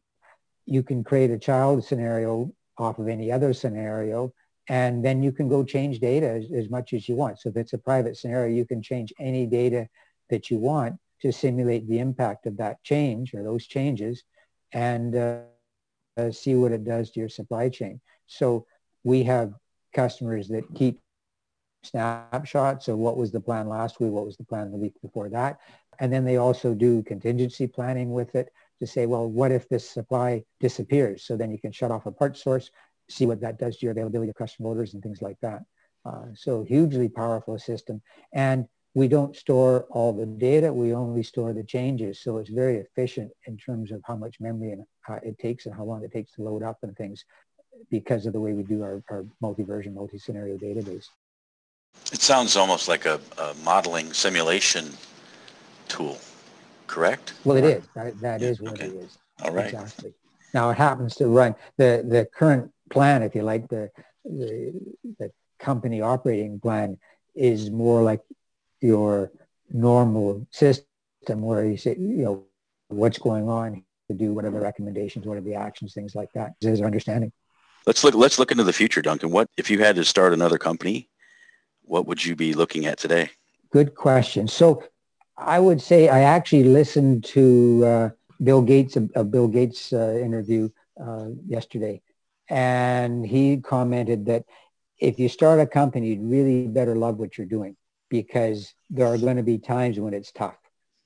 you 0.66 0.82
can 0.82 1.02
create 1.04 1.30
a 1.30 1.38
child 1.38 1.84
scenario 1.84 2.52
off 2.78 2.98
of 2.98 3.08
any 3.08 3.30
other 3.30 3.52
scenario, 3.52 4.32
and 4.68 5.04
then 5.04 5.22
you 5.22 5.32
can 5.32 5.48
go 5.48 5.64
change 5.64 5.98
data 5.98 6.28
as, 6.28 6.44
as 6.52 6.70
much 6.70 6.92
as 6.92 7.08
you 7.08 7.16
want. 7.16 7.38
So 7.38 7.48
if 7.48 7.56
it's 7.56 7.72
a 7.72 7.78
private 7.78 8.16
scenario, 8.16 8.54
you 8.54 8.64
can 8.64 8.82
change 8.82 9.12
any 9.18 9.46
data 9.46 9.88
that 10.30 10.50
you 10.50 10.58
want 10.58 10.96
to 11.20 11.32
simulate 11.32 11.88
the 11.88 11.98
impact 11.98 12.46
of 12.46 12.56
that 12.56 12.82
change 12.82 13.34
or 13.34 13.42
those 13.42 13.66
changes 13.66 14.24
and 14.72 15.14
uh, 15.14 15.40
uh, 16.16 16.30
see 16.30 16.54
what 16.54 16.72
it 16.72 16.84
does 16.84 17.10
to 17.10 17.20
your 17.20 17.28
supply 17.28 17.68
chain. 17.68 18.00
So 18.26 18.66
we 19.04 19.24
have 19.24 19.52
customers 19.92 20.48
that 20.48 20.64
keep 20.74 21.00
snapshots 21.84 22.88
of 22.88 22.98
what 22.98 23.16
was 23.16 23.32
the 23.32 23.40
plan 23.40 23.68
last 23.68 24.00
week, 24.00 24.12
what 24.12 24.24
was 24.24 24.36
the 24.36 24.44
plan 24.44 24.70
the 24.70 24.76
week 24.76 24.94
before 25.02 25.28
that. 25.28 25.58
And 25.98 26.12
then 26.12 26.24
they 26.24 26.36
also 26.36 26.74
do 26.74 27.02
contingency 27.02 27.66
planning 27.66 28.12
with 28.12 28.34
it 28.34 28.52
to 28.80 28.86
say, 28.86 29.06
well, 29.06 29.28
what 29.28 29.52
if 29.52 29.68
this 29.68 29.88
supply 29.88 30.44
disappears? 30.60 31.24
So 31.24 31.36
then 31.36 31.50
you 31.50 31.58
can 31.58 31.72
shut 31.72 31.90
off 31.90 32.06
a 32.06 32.12
part 32.12 32.36
source, 32.36 32.70
see 33.08 33.26
what 33.26 33.40
that 33.40 33.58
does 33.58 33.76
to 33.78 33.86
your 33.86 33.92
availability 33.92 34.30
of 34.30 34.36
custom 34.36 34.66
orders 34.66 34.94
and 34.94 35.02
things 35.02 35.22
like 35.22 35.38
that. 35.42 35.62
Uh, 36.04 36.26
so 36.34 36.64
hugely 36.64 37.08
powerful 37.08 37.58
system. 37.58 38.00
And 38.32 38.66
we 38.94 39.08
don't 39.08 39.36
store 39.36 39.86
all 39.90 40.12
the 40.12 40.26
data. 40.26 40.72
We 40.72 40.92
only 40.92 41.22
store 41.22 41.52
the 41.52 41.64
changes. 41.64 42.20
So 42.20 42.38
it's 42.38 42.50
very 42.50 42.76
efficient 42.76 43.30
in 43.46 43.56
terms 43.56 43.90
of 43.90 44.02
how 44.04 44.16
much 44.16 44.40
memory 44.40 44.76
uh, 45.08 45.18
it 45.22 45.38
takes 45.38 45.66
and 45.66 45.74
how 45.74 45.84
long 45.84 46.04
it 46.04 46.12
takes 46.12 46.32
to 46.32 46.42
load 46.42 46.62
up 46.62 46.78
and 46.82 46.96
things 46.96 47.24
because 47.90 48.26
of 48.26 48.32
the 48.32 48.40
way 48.40 48.52
we 48.52 48.62
do 48.62 48.82
our, 48.82 49.02
our 49.10 49.24
multi-version, 49.40 49.94
multi-scenario 49.94 50.56
database. 50.56 51.06
It 52.12 52.20
sounds 52.20 52.56
almost 52.56 52.88
like 52.88 53.06
a, 53.06 53.20
a 53.38 53.54
modeling 53.64 54.12
simulation 54.12 54.90
tool, 55.88 56.18
correct? 56.86 57.34
Well, 57.44 57.56
it 57.56 57.64
is. 57.64 57.84
That, 57.94 58.20
that 58.20 58.40
yeah. 58.40 58.48
is 58.48 58.60
what 58.60 58.72
okay. 58.72 58.86
it 58.86 58.94
is. 58.94 59.18
All 59.42 59.52
right. 59.52 59.66
Exactly. 59.66 60.14
Now 60.54 60.70
it 60.70 60.76
happens 60.76 61.16
to 61.16 61.26
run 61.26 61.54
the, 61.76 62.04
the 62.06 62.28
current 62.34 62.70
plan, 62.90 63.22
if 63.22 63.34
you 63.34 63.42
like, 63.42 63.68
the, 63.68 63.90
the, 64.24 64.72
the 65.18 65.32
company 65.58 66.00
operating 66.00 66.60
plan 66.60 66.98
is 67.34 67.70
more 67.70 68.02
like 68.02 68.20
your 68.80 69.30
normal 69.70 70.46
system 70.50 70.84
where 71.26 71.64
you 71.64 71.76
say, 71.76 71.96
you 71.98 72.24
know, 72.24 72.44
what's 72.88 73.18
going 73.18 73.48
on 73.48 73.82
to 74.08 74.14
do, 74.14 74.34
what 74.34 74.44
are 74.44 74.50
the 74.50 74.60
recommendations, 74.60 75.24
what 75.24 75.38
are 75.38 75.42
the 75.42 75.54
actions, 75.54 75.94
things 75.94 76.14
like 76.14 76.30
that. 76.34 76.52
Is 76.60 76.82
understanding. 76.82 77.32
Let's 77.86 78.04
look, 78.04 78.14
let's 78.14 78.38
look 78.38 78.50
into 78.50 78.64
the 78.64 78.72
future, 78.72 79.02
Duncan. 79.02 79.30
What, 79.30 79.48
if 79.56 79.70
you 79.70 79.80
had 79.80 79.96
to 79.96 80.04
start 80.04 80.32
another 80.32 80.58
company, 80.58 81.08
what 81.82 82.06
would 82.06 82.24
you 82.24 82.36
be 82.36 82.54
looking 82.54 82.86
at 82.86 82.98
today? 82.98 83.30
Good 83.70 83.94
question. 83.94 84.46
So 84.46 84.84
I 85.36 85.58
would 85.58 85.80
say 85.80 86.08
I 86.08 86.20
actually 86.20 86.64
listened 86.64 87.24
to 87.24 87.84
uh, 87.84 88.10
Bill 88.42 88.62
Gates, 88.62 88.96
a, 88.96 89.08
a 89.14 89.24
Bill 89.24 89.48
Gates 89.48 89.92
uh, 89.92 90.18
interview 90.22 90.68
uh, 91.00 91.28
yesterday, 91.46 92.02
and 92.48 93.26
he 93.26 93.56
commented 93.58 94.26
that 94.26 94.44
if 94.98 95.18
you 95.18 95.28
start 95.28 95.58
a 95.58 95.66
company, 95.66 96.08
you'd 96.08 96.22
really 96.22 96.68
better 96.68 96.94
love 96.94 97.18
what 97.18 97.36
you're 97.36 97.46
doing 97.46 97.76
because 98.08 98.74
there 98.90 99.06
are 99.06 99.18
going 99.18 99.36
to 99.36 99.42
be 99.42 99.58
times 99.58 99.98
when 99.98 100.14
it's 100.14 100.30
tough. 100.30 100.56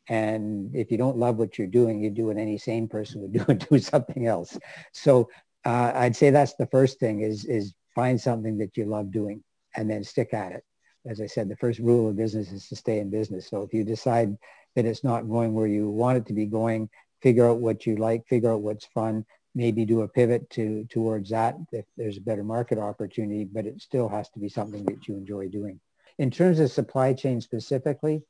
And 0.08 0.74
if 0.74 0.90
you 0.90 0.98
don't 0.98 1.16
love 1.16 1.36
what 1.36 1.56
you're 1.56 1.66
doing, 1.66 2.02
you'd 2.02 2.14
do 2.14 2.26
what 2.26 2.36
any 2.36 2.58
sane 2.58 2.88
person 2.88 3.22
would 3.22 3.32
do 3.32 3.44
and 3.48 3.66
do 3.68 3.78
something 3.92 4.26
else. 4.26 4.58
So 4.92 5.30
uh, 5.66 5.92
I'd 5.96 6.14
say 6.14 6.30
that's 6.30 6.54
the 6.54 6.66
first 6.66 7.00
thing 7.00 7.22
is, 7.22 7.44
is 7.44 7.74
find 7.92 8.20
something 8.20 8.56
that 8.58 8.76
you 8.76 8.84
love 8.84 9.10
doing 9.10 9.42
and 9.74 9.90
then 9.90 10.04
stick 10.04 10.32
at 10.32 10.52
it. 10.52 10.62
As 11.04 11.20
I 11.20 11.26
said, 11.26 11.48
the 11.48 11.56
first 11.56 11.80
rule 11.80 12.08
of 12.08 12.16
business 12.16 12.52
is 12.52 12.68
to 12.68 12.76
stay 12.76 13.00
in 13.00 13.10
business. 13.10 13.48
So 13.48 13.62
if 13.62 13.74
you 13.74 13.82
decide 13.82 14.36
that 14.76 14.86
it's 14.86 15.02
not 15.02 15.28
going 15.28 15.54
where 15.54 15.66
you 15.66 15.90
want 15.90 16.18
it 16.18 16.26
to 16.26 16.32
be 16.32 16.46
going, 16.46 16.88
figure 17.20 17.50
out 17.50 17.58
what 17.58 17.84
you 17.84 17.96
like, 17.96 18.28
figure 18.28 18.52
out 18.52 18.60
what's 18.60 18.86
fun, 18.86 19.24
maybe 19.56 19.84
do 19.84 20.02
a 20.02 20.08
pivot 20.08 20.48
to 20.50 20.84
towards 20.88 21.30
that 21.30 21.56
if 21.72 21.84
there's 21.96 22.18
a 22.18 22.20
better 22.28 22.44
market 22.44 22.78
opportunity, 22.78 23.42
but 23.44 23.66
it 23.66 23.80
still 23.80 24.08
has 24.08 24.28
to 24.30 24.38
be 24.38 24.48
something 24.48 24.84
that 24.84 25.08
you 25.08 25.16
enjoy 25.16 25.48
doing. 25.48 25.80
In 26.18 26.30
terms 26.30 26.60
of 26.60 26.70
supply 26.70 27.12
chain 27.12 27.40
specifically, 27.40 28.22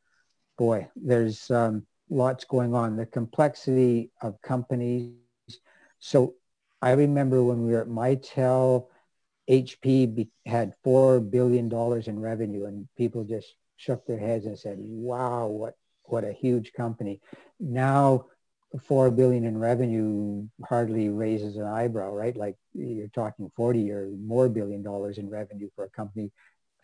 boy, 0.57 0.89
there's 0.97 1.51
um, 1.51 1.87
lots 2.09 2.45
going 2.45 2.75
on. 2.75 2.97
The 2.97 3.05
complexity 3.05 4.11
of 4.23 4.41
companies. 4.41 5.13
So 5.99 6.35
I 6.87 6.93
remember 6.93 7.43
when 7.43 7.67
we 7.67 7.73
were 7.73 7.81
at 7.81 7.89
Mitel, 7.89 8.87
HP 9.51 10.15
be, 10.15 10.29
had 10.47 10.73
$4 10.85 11.29
billion 11.29 11.67
in 12.07 12.21
revenue 12.21 12.67
and 12.67 12.87
people 12.97 13.25
just 13.25 13.57
shook 13.77 14.07
their 14.07 14.21
heads 14.21 14.47
and 14.47 14.57
said, 14.57 14.77
wow, 14.79 15.49
what, 15.49 15.75
what 16.05 16.23
a 16.23 16.33
huge 16.33 16.73
company. 16.75 17.21
Now, 17.59 18.27
4 18.85 19.11
billion 19.11 19.45
in 19.45 19.59
revenue 19.59 20.47
hardly 20.65 21.09
raises 21.09 21.57
an 21.57 21.67
eyebrow, 21.67 22.13
right? 22.13 22.37
Like 22.37 22.55
you're 22.73 23.09
talking 23.09 23.51
40 23.57 23.91
or 23.91 24.09
more 24.25 24.49
billion 24.49 24.85
dollars 24.85 25.19
in 25.19 25.29
revenue 25.29 25.71
for 25.75 25.87
a 25.87 25.91
company 25.91 26.31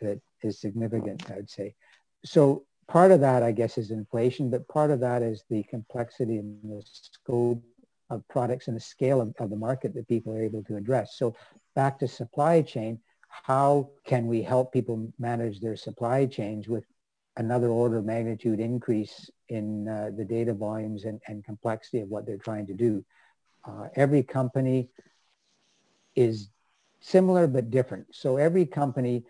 that 0.00 0.20
is 0.42 0.61
significant, 0.61 1.31
I 1.31 1.37
would 1.37 1.50
say. 1.50 1.77
So 2.24 2.64
part 2.88 3.12
of 3.12 3.20
that, 3.20 3.44
I 3.44 3.53
guess, 3.53 3.79
is 3.79 3.92
inflation, 3.92 4.50
but 4.50 4.66
part 4.66 4.90
of 4.90 4.98
that 4.98 5.22
is 5.22 5.44
the 5.48 5.62
complexity 5.62 6.38
and 6.38 6.59
the 6.64 6.83
scope 6.85 7.62
of 8.12 8.27
products 8.29 8.68
and 8.68 8.77
the 8.77 8.81
scale 8.81 9.20
of, 9.20 9.35
of 9.38 9.51
the 9.51 9.57
market 9.57 9.94
that 9.94 10.09
people 10.09 10.33
are 10.33 10.42
able 10.42 10.62
to 10.64 10.77
address. 10.77 11.16
So 11.16 11.35
back 11.75 11.98
to 12.01 12.09
supply 12.09 12.62
chain, 12.62 13.01
how 13.29 13.90
can 14.05 14.27
we 14.27 14.42
help 14.42 14.72
people 14.72 15.12
manage 15.18 15.61
their 15.61 15.77
supply 15.77 16.27
chains 16.27 16.68
with 16.68 16.85
another 17.37 17.68
order 17.68 17.98
of 17.98 18.05
magnitude 18.05 18.61
increase 18.61 19.31
in 19.48 19.88
uh, 19.88 20.11
the 20.16 20.25
data 20.25 20.53
volumes 20.53 21.05
and, 21.05 21.20
and 21.27 21.44
complexity 21.44 22.01
of 22.01 22.09
what 22.09 22.27
they're 22.27 22.37
trying 22.37 22.66
to 22.66 22.75
do? 22.75 23.05
Uh, 23.64 23.88
every 23.96 24.22
company 24.22 24.90
is 26.14 26.51
similar 27.01 27.46
but 27.46 27.70
different. 27.70 28.07
So 28.12 28.37
every 28.37 28.66
company 28.66 29.25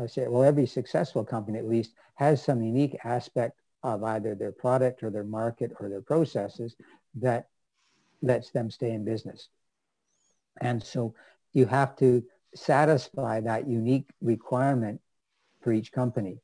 I 0.00 0.06
say, 0.06 0.28
well, 0.28 0.44
every 0.44 0.66
successful 0.66 1.24
company 1.24 1.58
at 1.58 1.68
least 1.68 1.92
has 2.14 2.42
some 2.42 2.62
unique 2.62 2.96
aspect 3.04 3.58
of 3.82 4.04
either 4.04 4.34
their 4.34 4.52
product 4.52 5.02
or 5.02 5.10
their 5.10 5.24
market 5.24 5.72
or 5.80 5.88
their 5.88 6.02
processes 6.02 6.76
that 7.16 7.48
lets 8.22 8.50
them 8.50 8.70
stay 8.70 8.90
in 8.90 9.04
business. 9.04 9.48
And 10.60 10.82
so 10.82 11.14
you 11.52 11.66
have 11.66 11.96
to 11.96 12.22
satisfy 12.54 13.40
that 13.40 13.68
unique 13.68 14.08
requirement 14.20 15.00
for 15.60 15.72
each 15.72 15.92
company 15.92 16.40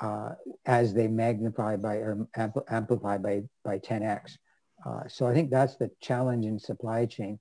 uh, 0.00 0.30
as 0.66 0.92
they 0.94 1.08
magnify 1.08 1.76
by 1.76 1.96
or 1.96 2.26
ampl- 2.36 2.64
amplify 2.68 3.18
by, 3.18 3.42
by 3.64 3.78
10x. 3.78 4.38
Uh, 4.84 5.08
so 5.08 5.26
I 5.26 5.34
think 5.34 5.50
that's 5.50 5.76
the 5.76 5.90
challenge 6.00 6.44
in 6.46 6.58
supply 6.58 7.06
chain. 7.06 7.38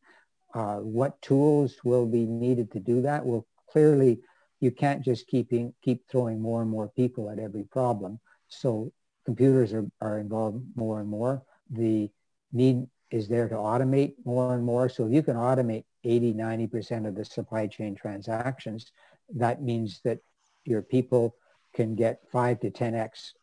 Uh, 0.53 0.77
what 0.77 1.21
tools 1.21 1.77
will 1.83 2.05
be 2.05 2.25
needed 2.25 2.71
to 2.71 2.79
do 2.79 3.01
that? 3.01 3.25
Well, 3.25 3.45
clearly 3.69 4.21
you 4.59 4.71
can't 4.71 5.03
just 5.03 5.27
keep, 5.27 5.51
in, 5.51 5.73
keep 5.83 6.07
throwing 6.09 6.41
more 6.41 6.61
and 6.61 6.69
more 6.69 6.89
people 6.89 7.29
at 7.29 7.39
every 7.39 7.63
problem. 7.63 8.19
So 8.49 8.93
computers 9.25 9.73
are, 9.73 9.85
are 9.99 10.19
involved 10.19 10.63
more 10.75 10.99
and 10.99 11.09
more. 11.09 11.43
The 11.71 12.09
need 12.51 12.87
is 13.13 13.27
there 13.27 13.47
to 13.47 13.53
automate 13.53 14.15
more 14.25 14.55
and 14.55 14.65
more. 14.65 14.89
So 14.89 15.05
if 15.05 15.13
you 15.13 15.21
can 15.21 15.35
automate 15.35 15.83
80, 16.03 16.33
90% 16.33 17.07
of 17.07 17.13
the 17.13 17.23
supply 17.23 17.67
chain 17.67 17.93
transactions, 17.93 18.91
that 19.35 19.61
means 19.61 20.01
that 20.03 20.17
your 20.65 20.81
people 20.81 21.35
can 21.75 21.93
get 21.93 22.21
five 22.31 22.59
to 22.61 22.71
10x 22.71 23.33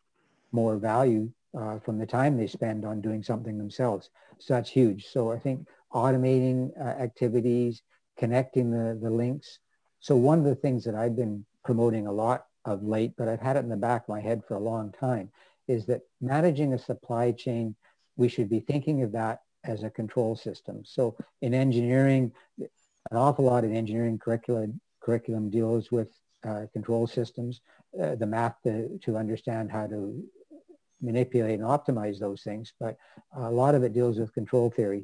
more 0.51 0.75
value 0.75 1.31
uh, 1.57 1.79
from 1.79 1.97
the 1.97 2.05
time 2.05 2.35
they 2.35 2.47
spend 2.47 2.83
on 2.83 2.99
doing 2.99 3.23
something 3.23 3.57
themselves. 3.57 4.09
So 4.39 4.55
that's 4.55 4.69
huge. 4.69 5.07
So 5.07 5.31
I 5.31 5.39
think 5.39 5.65
automating 5.93 6.77
uh, 6.77 6.83
activities, 6.83 7.81
connecting 8.17 8.71
the, 8.71 8.99
the 9.01 9.09
links, 9.09 9.59
so 10.01 10.17
one 10.17 10.39
of 10.39 10.45
the 10.45 10.55
things 10.55 10.83
that 10.83 10.95
I've 10.95 11.15
been 11.15 11.45
promoting 11.63 12.07
a 12.07 12.11
lot 12.11 12.45
of 12.65 12.83
late, 12.83 13.13
but 13.17 13.29
I've 13.29 13.39
had 13.39 13.55
it 13.55 13.59
in 13.59 13.69
the 13.69 13.77
back 13.77 14.03
of 14.03 14.09
my 14.09 14.19
head 14.19 14.43
for 14.45 14.55
a 14.55 14.59
long 14.59 14.91
time, 14.91 15.31
is 15.69 15.85
that 15.85 16.01
managing 16.19 16.73
a 16.73 16.77
supply 16.77 17.31
chain, 17.31 17.75
we 18.17 18.27
should 18.27 18.49
be 18.49 18.59
thinking 18.59 19.03
of 19.03 19.13
that 19.13 19.39
as 19.63 19.83
a 19.83 19.89
control 19.89 20.35
system. 20.35 20.83
So 20.85 21.15
in 21.41 21.53
engineering, 21.53 22.31
an 22.59 23.17
awful 23.17 23.45
lot 23.45 23.63
of 23.63 23.71
engineering 23.71 24.17
curriculum, 24.17 24.79
curriculum 25.01 25.49
deals 25.49 25.91
with 25.91 26.09
uh, 26.47 26.65
control 26.73 27.07
systems, 27.07 27.61
uh, 28.01 28.15
the 28.15 28.25
math 28.25 28.55
to, 28.63 28.97
to 28.99 29.17
understand 29.17 29.71
how 29.71 29.87
to 29.87 30.23
manipulate 31.01 31.59
and 31.59 31.67
optimize 31.67 32.19
those 32.19 32.43
things, 32.43 32.73
but 32.79 32.97
a 33.35 33.51
lot 33.51 33.75
of 33.75 33.83
it 33.83 33.93
deals 33.93 34.19
with 34.19 34.33
control 34.33 34.69
theory. 34.69 35.03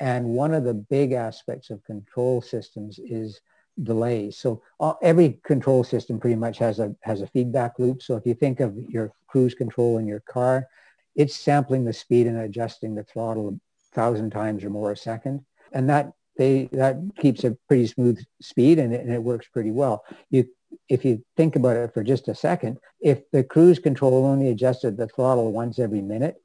And 0.00 0.26
one 0.26 0.54
of 0.54 0.64
the 0.64 0.74
big 0.74 1.12
aspects 1.12 1.70
of 1.70 1.84
control 1.84 2.40
systems 2.40 2.98
is 2.98 3.40
delays. 3.82 4.38
So 4.38 4.62
all, 4.78 4.98
every 5.02 5.40
control 5.44 5.84
system 5.84 6.20
pretty 6.20 6.36
much 6.36 6.58
has 6.58 6.78
a 6.78 6.94
has 7.02 7.20
a 7.20 7.26
feedback 7.26 7.78
loop. 7.78 8.02
So 8.02 8.16
if 8.16 8.26
you 8.26 8.34
think 8.34 8.60
of 8.60 8.76
your 8.88 9.12
cruise 9.26 9.54
control 9.54 9.98
in 9.98 10.06
your 10.06 10.20
car, 10.20 10.66
it's 11.16 11.36
sampling 11.36 11.84
the 11.84 11.92
speed 11.92 12.26
and 12.26 12.38
adjusting 12.38 12.94
the 12.94 13.04
throttle 13.04 13.58
thousand 13.94 14.30
times 14.30 14.64
or 14.64 14.70
more 14.70 14.92
a 14.92 14.96
second, 14.96 15.44
and 15.72 15.88
that 15.88 16.12
they 16.36 16.68
that 16.72 16.96
keeps 17.16 17.44
a 17.44 17.56
pretty 17.68 17.86
smooth 17.86 18.22
speed 18.40 18.78
and 18.78 18.92
it, 18.92 19.00
and 19.00 19.12
it 19.12 19.22
works 19.22 19.46
pretty 19.52 19.70
well. 19.70 20.04
You 20.30 20.48
if 20.88 21.04
you 21.04 21.24
think 21.36 21.56
about 21.56 21.76
it 21.76 21.94
for 21.94 22.02
just 22.02 22.28
a 22.28 22.34
second, 22.34 22.78
if 23.00 23.30
the 23.30 23.44
cruise 23.44 23.78
control 23.78 24.26
only 24.26 24.48
adjusted 24.48 24.96
the 24.96 25.08
throttle 25.08 25.52
once 25.52 25.78
every 25.78 26.02
minute, 26.02 26.36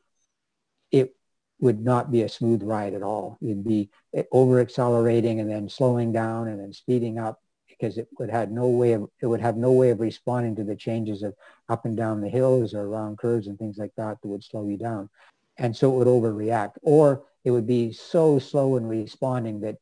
it 0.92 1.16
would 1.60 1.84
not 1.84 2.12
be 2.12 2.22
a 2.22 2.30
smooth 2.30 2.64
ride 2.64 2.94
at 2.94 3.04
all. 3.04 3.38
You'd 3.42 3.64
be 3.64 3.90
eh, 4.14 4.24
over 4.32 4.60
accelerating 4.60 5.40
and 5.40 5.50
then 5.50 5.70
slowing 5.70 6.12
down 6.12 6.48
and 6.48 6.60
then 6.60 6.74
speeding 6.74 7.20
up 7.20 7.42
because 7.68 7.98
it 7.98 8.08
would 8.18 8.30
have 8.30 8.52
no 8.52 8.68
way 8.68 8.94
of 8.94 9.10
it 9.22 9.28
would 9.28 9.42
have 9.42 9.58
no 9.58 9.72
way 9.72 9.90
of 9.90 10.00
responding 10.00 10.56
to 10.56 10.64
the 10.64 10.76
changes 10.76 11.24
of 11.24 11.34
up 11.68 11.86
and 11.86 11.98
down 11.98 12.22
the 12.22 12.30
hills 12.30 12.74
or 12.74 12.82
around 12.82 13.18
curves 13.18 13.48
and 13.48 13.58
things 13.58 13.78
like 13.78 13.94
that 13.98 14.22
that 14.22 14.28
would 14.28 14.44
slow 14.44 14.68
you 14.68 14.78
down. 14.78 15.10
And 15.58 15.76
so 15.76 15.92
it 15.92 15.98
would 15.98 16.08
overreact. 16.08 16.74
Or 16.82 17.24
it 17.44 17.52
would 17.52 17.68
be 17.68 17.94
so 17.94 18.40
slow 18.40 18.78
in 18.78 18.86
responding 18.88 19.62
that 19.62 19.78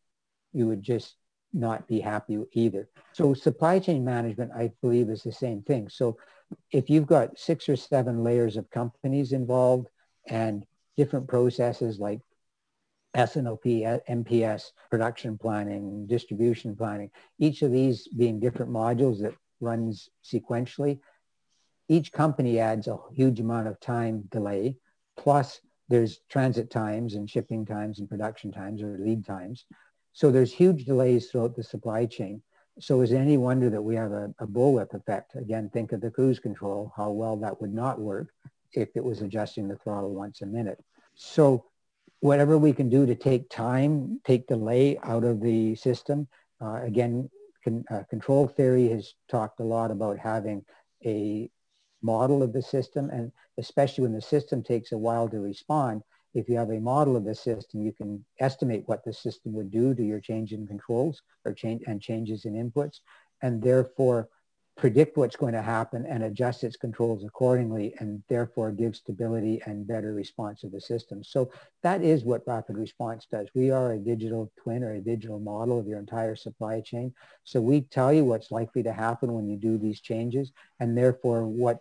you 0.53 0.67
would 0.67 0.81
just 0.81 1.15
not 1.53 1.87
be 1.87 1.99
happy 1.99 2.39
either. 2.53 2.89
So 3.13 3.33
supply 3.33 3.79
chain 3.79 4.03
management, 4.05 4.51
I 4.55 4.71
believe, 4.81 5.09
is 5.09 5.23
the 5.23 5.31
same 5.31 5.61
thing. 5.63 5.89
So 5.89 6.17
if 6.71 6.89
you've 6.89 7.07
got 7.07 7.39
six 7.39 7.67
or 7.67 7.75
seven 7.75 8.23
layers 8.23 8.57
of 8.57 8.69
companies 8.69 9.31
involved 9.31 9.87
and 10.27 10.65
different 10.95 11.27
processes 11.27 11.99
like 11.99 12.21
S&OP, 13.13 13.63
MPS, 13.63 14.71
production 14.91 15.37
planning, 15.37 16.05
distribution 16.07 16.75
planning, 16.75 17.09
each 17.39 17.61
of 17.61 17.71
these 17.71 18.07
being 18.07 18.39
different 18.39 18.71
modules 18.71 19.21
that 19.21 19.33
runs 19.59 20.09
sequentially, 20.23 20.99
each 21.89 22.11
company 22.11 22.59
adds 22.59 22.87
a 22.87 22.97
huge 23.13 23.39
amount 23.39 23.67
of 23.67 23.79
time 23.79 24.23
delay, 24.29 24.75
plus 25.15 25.59
there's 25.89 26.19
transit 26.29 26.69
times 26.69 27.15
and 27.15 27.29
shipping 27.29 27.65
times 27.65 27.99
and 27.99 28.09
production 28.09 28.51
times 28.51 28.81
or 28.81 28.97
lead 28.99 29.25
times. 29.25 29.65
So 30.13 30.31
there's 30.31 30.51
huge 30.51 30.85
delays 30.85 31.29
throughout 31.29 31.55
the 31.55 31.63
supply 31.63 32.05
chain. 32.05 32.41
So 32.79 33.01
is 33.01 33.11
it 33.11 33.17
any 33.17 33.37
wonder 33.37 33.69
that 33.69 33.81
we 33.81 33.95
have 33.95 34.11
a, 34.11 34.33
a 34.39 34.47
bullwhip 34.47 34.93
effect? 34.93 35.35
Again, 35.35 35.69
think 35.71 35.91
of 35.91 36.01
the 36.01 36.11
cruise 36.11 36.39
control, 36.39 36.91
how 36.95 37.11
well 37.11 37.37
that 37.37 37.59
would 37.61 37.73
not 37.73 37.99
work 37.99 38.29
if 38.73 38.89
it 38.95 39.03
was 39.03 39.21
adjusting 39.21 39.67
the 39.67 39.77
throttle 39.77 40.13
once 40.13 40.41
a 40.41 40.45
minute. 40.45 40.83
So 41.15 41.65
whatever 42.19 42.57
we 42.57 42.73
can 42.73 42.89
do 42.89 43.05
to 43.05 43.15
take 43.15 43.49
time, 43.49 44.19
take 44.23 44.47
delay 44.47 44.97
out 45.03 45.23
of 45.23 45.41
the 45.41 45.75
system. 45.75 46.27
Uh, 46.61 46.81
again, 46.83 47.29
con, 47.63 47.83
uh, 47.89 48.03
control 48.09 48.47
theory 48.47 48.89
has 48.89 49.13
talked 49.29 49.59
a 49.59 49.63
lot 49.63 49.91
about 49.91 50.17
having 50.17 50.63
a 51.05 51.49
model 52.01 52.43
of 52.43 52.53
the 52.53 52.61
system 52.61 53.09
and 53.09 53.31
especially 53.57 54.03
when 54.03 54.13
the 54.13 54.21
system 54.21 54.63
takes 54.63 54.91
a 54.91 54.97
while 54.97 55.27
to 55.29 55.39
respond, 55.39 56.01
if 56.33 56.47
you 56.47 56.55
have 56.57 56.69
a 56.69 56.79
model 56.79 57.15
of 57.15 57.25
the 57.25 57.33
system, 57.33 57.81
you 57.81 57.91
can 57.91 58.23
estimate 58.39 58.83
what 58.85 59.03
the 59.03 59.13
system 59.13 59.53
would 59.53 59.71
do 59.71 59.95
to 59.95 60.03
your 60.03 60.19
change 60.19 60.53
in 60.53 60.67
controls 60.67 61.21
or 61.45 61.53
change 61.53 61.83
and 61.87 62.01
changes 62.01 62.45
in 62.45 62.53
inputs 62.53 62.99
and 63.41 63.61
therefore 63.61 64.29
predict 64.77 65.17
what's 65.17 65.35
going 65.35 65.53
to 65.53 65.61
happen 65.61 66.05
and 66.05 66.23
adjust 66.23 66.63
its 66.63 66.77
controls 66.77 67.23
accordingly 67.23 67.95
and 67.97 68.21
therefore 68.29 68.71
give 68.71 68.95
stability 68.95 69.59
and 69.65 69.87
better 69.87 70.13
response 70.13 70.61
to 70.61 70.69
the 70.69 70.79
system. 70.79 71.23
So 71.23 71.49
that 71.81 72.03
is 72.03 72.23
what 72.23 72.45
rapid 72.45 72.77
response 72.77 73.25
does. 73.29 73.47
We 73.55 73.71
are 73.71 73.93
a 73.93 73.97
digital 73.97 74.51
twin 74.55 74.83
or 74.83 74.93
a 74.93 75.01
digital 75.01 75.39
model 75.39 75.79
of 75.79 75.87
your 75.87 75.97
entire 75.97 76.35
supply 76.35 76.81
chain. 76.81 77.11
So 77.43 77.59
we 77.59 77.81
tell 77.81 78.13
you 78.13 78.23
what's 78.23 78.51
likely 78.51 78.83
to 78.83 78.93
happen 78.93 79.33
when 79.33 79.49
you 79.49 79.57
do 79.57 79.79
these 79.79 79.99
changes 79.99 80.51
and 80.79 80.95
therefore 80.95 81.47
what 81.47 81.79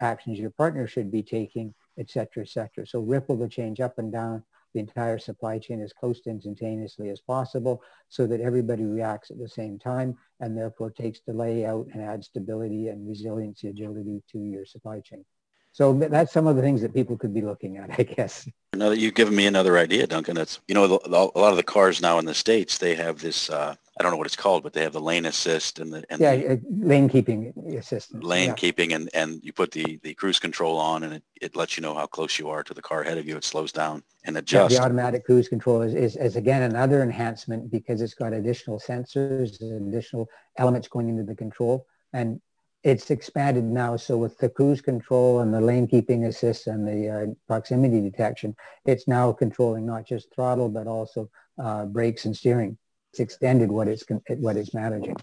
actions 0.00 0.38
your 0.38 0.50
partner 0.50 0.86
should 0.86 1.10
be 1.10 1.22
taking, 1.22 1.74
et 1.98 2.10
cetera, 2.10 2.42
et 2.42 2.48
cetera. 2.48 2.86
So 2.86 3.00
ripple 3.00 3.36
the 3.36 3.48
change 3.48 3.80
up 3.80 3.98
and 3.98 4.12
down 4.12 4.42
the 4.74 4.80
entire 4.80 5.18
supply 5.18 5.58
chain 5.58 5.80
as 5.80 5.92
close 5.92 6.20
to 6.20 6.30
instantaneously 6.30 7.08
as 7.08 7.20
possible 7.20 7.82
so 8.08 8.26
that 8.26 8.40
everybody 8.40 8.84
reacts 8.84 9.30
at 9.30 9.38
the 9.38 9.48
same 9.48 9.78
time 9.78 10.16
and 10.40 10.56
therefore 10.56 10.90
takes 10.90 11.20
delay 11.20 11.64
out 11.64 11.86
and 11.92 12.02
adds 12.02 12.26
stability 12.26 12.88
and 12.88 13.08
resiliency, 13.08 13.68
agility 13.68 14.22
to 14.30 14.38
your 14.38 14.66
supply 14.66 15.00
chain. 15.00 15.24
So 15.72 15.92
that's 15.92 16.32
some 16.32 16.46
of 16.46 16.56
the 16.56 16.62
things 16.62 16.80
that 16.82 16.94
people 16.94 17.16
could 17.18 17.34
be 17.34 17.42
looking 17.42 17.76
at, 17.76 17.90
I 17.98 18.02
guess. 18.02 18.48
That 18.72 18.98
you've 18.98 19.14
given 19.14 19.36
me 19.36 19.46
another 19.46 19.76
idea, 19.78 20.06
Duncan, 20.06 20.36
it's, 20.36 20.60
you 20.68 20.74
know, 20.74 20.84
a 21.04 21.08
lot 21.08 21.50
of 21.50 21.56
the 21.56 21.62
cars 21.62 22.00
now 22.00 22.18
in 22.18 22.24
the 22.24 22.34
States, 22.34 22.78
they 22.78 22.94
have 22.94 23.20
this, 23.20 23.50
uh, 23.50 23.74
I 23.98 24.02
don't 24.02 24.12
know 24.12 24.18
what 24.18 24.26
it's 24.26 24.36
called, 24.36 24.62
but 24.62 24.74
they 24.74 24.82
have 24.82 24.92
the 24.92 25.00
lane 25.00 25.24
assist 25.24 25.78
and 25.78 25.90
the 25.90 26.04
and 26.10 26.20
yeah 26.20 26.36
the 26.36 26.52
uh, 26.52 26.56
lane 26.70 27.08
keeping 27.08 27.52
assist. 27.78 28.14
Lane 28.14 28.48
yeah. 28.48 28.54
keeping 28.54 28.92
and 28.92 29.08
and 29.14 29.40
you 29.42 29.54
put 29.54 29.70
the 29.70 29.98
the 30.02 30.12
cruise 30.12 30.38
control 30.38 30.78
on 30.78 31.02
and 31.02 31.14
it, 31.14 31.22
it 31.40 31.56
lets 31.56 31.78
you 31.78 31.80
know 31.80 31.94
how 31.94 32.06
close 32.06 32.38
you 32.38 32.50
are 32.50 32.62
to 32.62 32.74
the 32.74 32.82
car 32.82 33.00
ahead 33.00 33.16
of 33.16 33.26
you. 33.26 33.36
It 33.38 33.44
slows 33.44 33.72
down 33.72 34.02
and 34.24 34.36
adjusts. 34.36 34.74
Yeah, 34.74 34.80
the 34.80 34.84
automatic 34.84 35.24
cruise 35.24 35.48
control 35.48 35.80
is, 35.80 35.94
is, 35.94 36.16
is 36.16 36.36
again 36.36 36.62
another 36.62 37.02
enhancement 37.02 37.70
because 37.70 38.02
it's 38.02 38.12
got 38.12 38.34
additional 38.34 38.78
sensors 38.78 39.60
and 39.62 39.88
additional 39.88 40.28
elements 40.58 40.88
going 40.88 41.08
into 41.08 41.22
the 41.22 41.34
control 41.34 41.86
and 42.12 42.40
it's 42.82 43.10
expanded 43.10 43.64
now. 43.64 43.96
So 43.96 44.16
with 44.16 44.38
the 44.38 44.48
cruise 44.48 44.80
control 44.80 45.40
and 45.40 45.52
the 45.52 45.60
lane 45.60 45.88
keeping 45.88 46.26
assist 46.26 46.66
and 46.66 46.86
the 46.86 47.08
uh, 47.08 47.26
proximity 47.48 48.00
detection, 48.00 48.54
it's 48.84 49.08
now 49.08 49.32
controlling 49.32 49.86
not 49.86 50.06
just 50.06 50.32
throttle 50.34 50.68
but 50.68 50.86
also 50.86 51.30
uh, 51.58 51.86
brakes 51.86 52.26
and 52.26 52.36
steering 52.36 52.76
it's 53.16 53.20
extended 53.20 53.70
what 53.70 53.88
it's 53.88 54.04
what 54.28 54.56
it's 54.56 54.74
managing. 54.74 55.16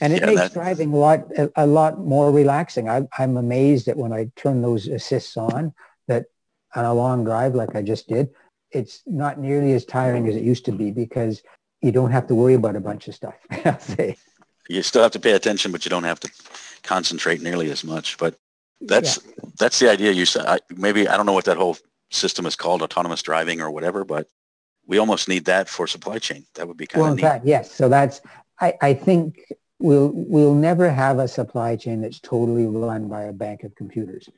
And 0.00 0.12
it 0.12 0.20
yeah, 0.20 0.26
makes 0.26 0.40
that... 0.40 0.52
driving 0.54 0.92
a 0.92 0.96
lot 0.96 1.20
a, 1.36 1.50
a, 1.56 1.66
lot 1.66 1.98
more 1.98 2.32
relaxing. 2.32 2.88
I, 2.88 3.06
i'm 3.18 3.36
amazed 3.36 3.86
that 3.86 3.96
when 3.96 4.12
i 4.12 4.30
turn 4.36 4.62
those 4.62 4.86
assists 4.86 5.36
on 5.36 5.74
that 6.08 6.26
on 6.74 6.84
a 6.84 6.94
long 6.94 7.24
drive 7.24 7.54
like 7.54 7.74
i 7.74 7.82
just 7.82 8.08
did 8.08 8.30
it's 8.70 9.02
not 9.06 9.38
nearly 9.38 9.72
as 9.72 9.84
tiring 9.84 10.28
as 10.28 10.36
it 10.36 10.42
used 10.42 10.64
to 10.66 10.72
be 10.72 10.90
because 10.90 11.42
you 11.80 11.92
don't 11.92 12.10
have 12.10 12.26
to 12.28 12.34
worry 12.34 12.54
about 12.54 12.76
a 12.76 12.80
bunch 12.80 13.08
of 13.08 13.14
stuff. 13.14 13.34
I'll 13.64 13.78
say. 13.78 14.16
You 14.68 14.82
still 14.82 15.02
have 15.02 15.12
to 15.12 15.20
pay 15.20 15.32
attention 15.32 15.72
but 15.72 15.84
you 15.84 15.90
don't 15.90 16.04
have 16.04 16.20
to 16.20 16.30
concentrate 16.82 17.40
nearly 17.40 17.70
as 17.70 17.84
much. 17.84 18.18
But 18.18 18.36
that's 18.80 19.18
yeah. 19.24 19.44
that's 19.58 19.78
the 19.78 19.90
idea. 19.90 20.12
You 20.12 20.26
said 20.26 20.46
I, 20.46 20.58
maybe 20.76 21.08
i 21.08 21.16
don't 21.16 21.26
know 21.26 21.32
what 21.32 21.46
that 21.46 21.56
whole 21.56 21.76
system 22.10 22.46
is 22.46 22.56
called 22.56 22.82
autonomous 22.82 23.22
driving 23.22 23.60
or 23.60 23.70
whatever 23.70 24.02
but 24.04 24.28
we 24.88 24.98
almost 24.98 25.28
need 25.28 25.44
that 25.44 25.68
for 25.68 25.86
supply 25.86 26.18
chain. 26.18 26.46
That 26.54 26.66
would 26.66 26.78
be 26.78 26.86
kind 26.86 27.02
well, 27.02 27.12
of 27.12 27.18
in 27.18 27.22
fact, 27.22 27.46
yes. 27.46 27.70
So 27.70 27.88
that's 27.88 28.20
I, 28.60 28.74
I 28.80 28.94
think 28.94 29.52
we'll 29.78 30.10
we'll 30.12 30.54
never 30.54 30.90
have 30.90 31.20
a 31.20 31.28
supply 31.28 31.76
chain 31.76 32.00
that's 32.00 32.18
totally 32.18 32.66
run 32.66 33.06
by 33.06 33.24
a 33.24 33.32
bank 33.32 33.62
of 33.62 33.76
computers. 33.76 34.28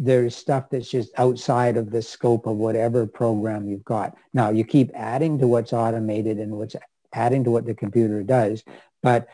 There's 0.00 0.34
stuff 0.34 0.70
that's 0.70 0.90
just 0.90 1.10
outside 1.18 1.76
of 1.76 1.90
the 1.90 2.02
scope 2.02 2.46
of 2.46 2.56
whatever 2.56 3.06
program 3.06 3.68
you've 3.68 3.84
got. 3.84 4.16
Now 4.32 4.50
you 4.50 4.64
keep 4.64 4.90
adding 4.94 5.38
to 5.38 5.46
what's 5.46 5.72
automated 5.72 6.38
and 6.38 6.52
what's 6.52 6.74
adding 7.12 7.44
to 7.44 7.50
what 7.50 7.66
the 7.66 7.74
computer 7.74 8.22
does, 8.22 8.64
but 9.02 9.28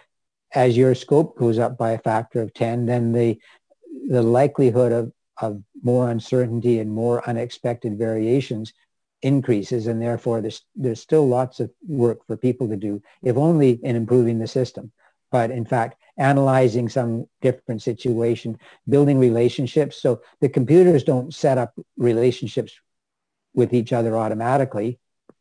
as 0.53 0.77
your 0.77 0.95
scope 0.95 1.37
goes 1.37 1.59
up 1.59 1.77
by 1.77 1.93
a 1.93 1.99
factor 1.99 2.41
of 2.41 2.53
10, 2.53 2.87
then 2.87 3.13
the 3.13 3.39
the 4.09 4.23
likelihood 4.23 4.93
of, 4.93 5.13
of 5.41 5.63
more 5.83 6.11
uncertainty 6.11 6.81
and 6.81 6.91
more 6.91 7.27
unexpected 7.29 7.97
variations 7.97 8.73
increases 9.25 9.87
and 9.87 10.01
therefore 10.01 10.43
there's, 10.43 10.63
there's 10.77 11.01
still 11.01 11.27
lots 11.27 11.59
of 11.59 11.71
work 11.89 12.25
for 12.27 12.37
people 12.37 12.69
to 12.69 12.77
do, 12.77 13.03
if 13.23 13.37
only 13.37 13.81
in 13.83 13.97
improving 13.97 14.39
the 14.39 14.47
system. 14.47 14.93
But 15.33 15.51
in 15.51 15.65
fact, 15.65 15.97
analyzing 16.19 16.89
some 16.89 17.27
different 17.41 17.83
situation, 17.83 18.59
building 18.89 19.19
relationships. 19.19 20.01
So 20.01 20.21
the 20.41 20.49
computers 20.49 21.03
don't 21.03 21.35
set 21.35 21.59
up 21.59 21.75
relationships 21.97 22.79
with 23.55 23.73
each 23.73 23.93
other 23.93 24.17
automatically. 24.17 25.01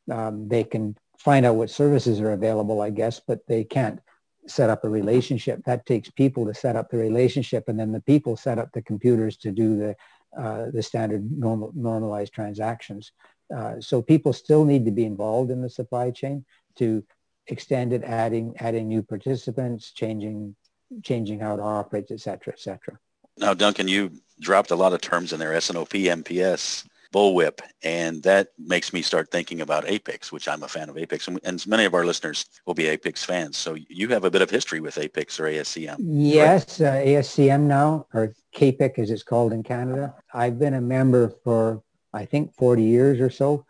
Um, 0.09 0.47
they 0.47 0.63
can 0.63 0.97
find 1.19 1.45
out 1.45 1.55
what 1.55 1.69
services 1.69 2.21
are 2.21 2.31
available, 2.31 2.81
I 2.81 2.89
guess, 2.89 3.19
but 3.19 3.45
they 3.47 3.65
can't 3.65 3.99
set 4.47 4.69
up 4.69 4.83
a 4.83 4.89
relationship. 4.89 5.63
That 5.65 5.85
takes 5.85 6.09
people 6.09 6.45
to 6.45 6.53
set 6.53 6.75
up 6.75 6.89
the 6.89 6.97
relationship, 6.97 7.67
and 7.67 7.79
then 7.79 7.91
the 7.91 8.01
people 8.01 8.35
set 8.37 8.59
up 8.59 8.71
the 8.71 8.81
computers 8.81 9.37
to 9.37 9.51
do 9.51 9.77
the 9.77 9.95
uh, 10.37 10.71
the 10.73 10.81
standard 10.81 11.31
normal 11.31 11.71
normalized 11.75 12.33
transactions. 12.33 13.11
Uh, 13.55 13.79
so 13.79 14.01
people 14.01 14.33
still 14.33 14.65
need 14.65 14.85
to 14.85 14.91
be 14.91 15.05
involved 15.05 15.51
in 15.51 15.61
the 15.61 15.69
supply 15.69 16.11
chain 16.11 16.45
to 16.75 17.03
extend 17.47 17.93
it, 17.93 18.03
adding 18.03 18.55
adding 18.59 18.87
new 18.87 19.03
participants, 19.03 19.91
changing 19.91 20.55
changing 21.01 21.39
how 21.39 21.55
it 21.55 21.59
operates, 21.59 22.11
et 22.11 22.19
cetera, 22.19 22.53
et 22.53 22.59
cetera. 22.59 22.97
Now, 23.37 23.53
Duncan, 23.53 23.87
you 23.87 24.11
dropped 24.39 24.71
a 24.71 24.75
lot 24.75 24.93
of 24.93 25.01
terms 25.01 25.33
in 25.33 25.39
there, 25.39 25.53
S&OP, 25.55 25.89
MPS, 25.89 26.85
bullwhip, 27.13 27.59
and 27.83 28.21
that 28.23 28.49
makes 28.57 28.93
me 28.93 29.01
start 29.01 29.31
thinking 29.31 29.61
about 29.61 29.85
APICS, 29.85 30.31
which 30.31 30.47
I'm 30.47 30.63
a 30.63 30.67
fan 30.67 30.89
of 30.89 30.97
APICS, 30.97 31.27
and, 31.27 31.39
and 31.43 31.65
many 31.67 31.85
of 31.85 31.93
our 31.93 32.05
listeners 32.05 32.45
will 32.65 32.73
be 32.73 32.85
APICS 32.85 33.23
fans. 33.23 33.57
So 33.57 33.75
you 33.87 34.09
have 34.09 34.23
a 34.23 34.31
bit 34.31 34.41
of 34.41 34.49
history 34.49 34.79
with 34.79 34.97
APICS 34.97 35.39
or 35.39 35.43
ASCM. 35.43 35.97
Yes, 35.99 36.81
uh, 36.81 36.93
ASCM 36.93 37.61
now, 37.61 38.07
or 38.13 38.33
CAPIC 38.53 38.99
as 38.99 39.11
it's 39.11 39.23
called 39.23 39.53
in 39.53 39.63
Canada. 39.63 40.15
I've 40.33 40.59
been 40.59 40.73
a 40.73 40.81
member 40.81 41.29
for 41.43 41.81
I 42.13 42.25
think 42.25 42.53
40 42.53 42.83
years 42.83 43.19
or 43.19 43.29
so. 43.29 43.65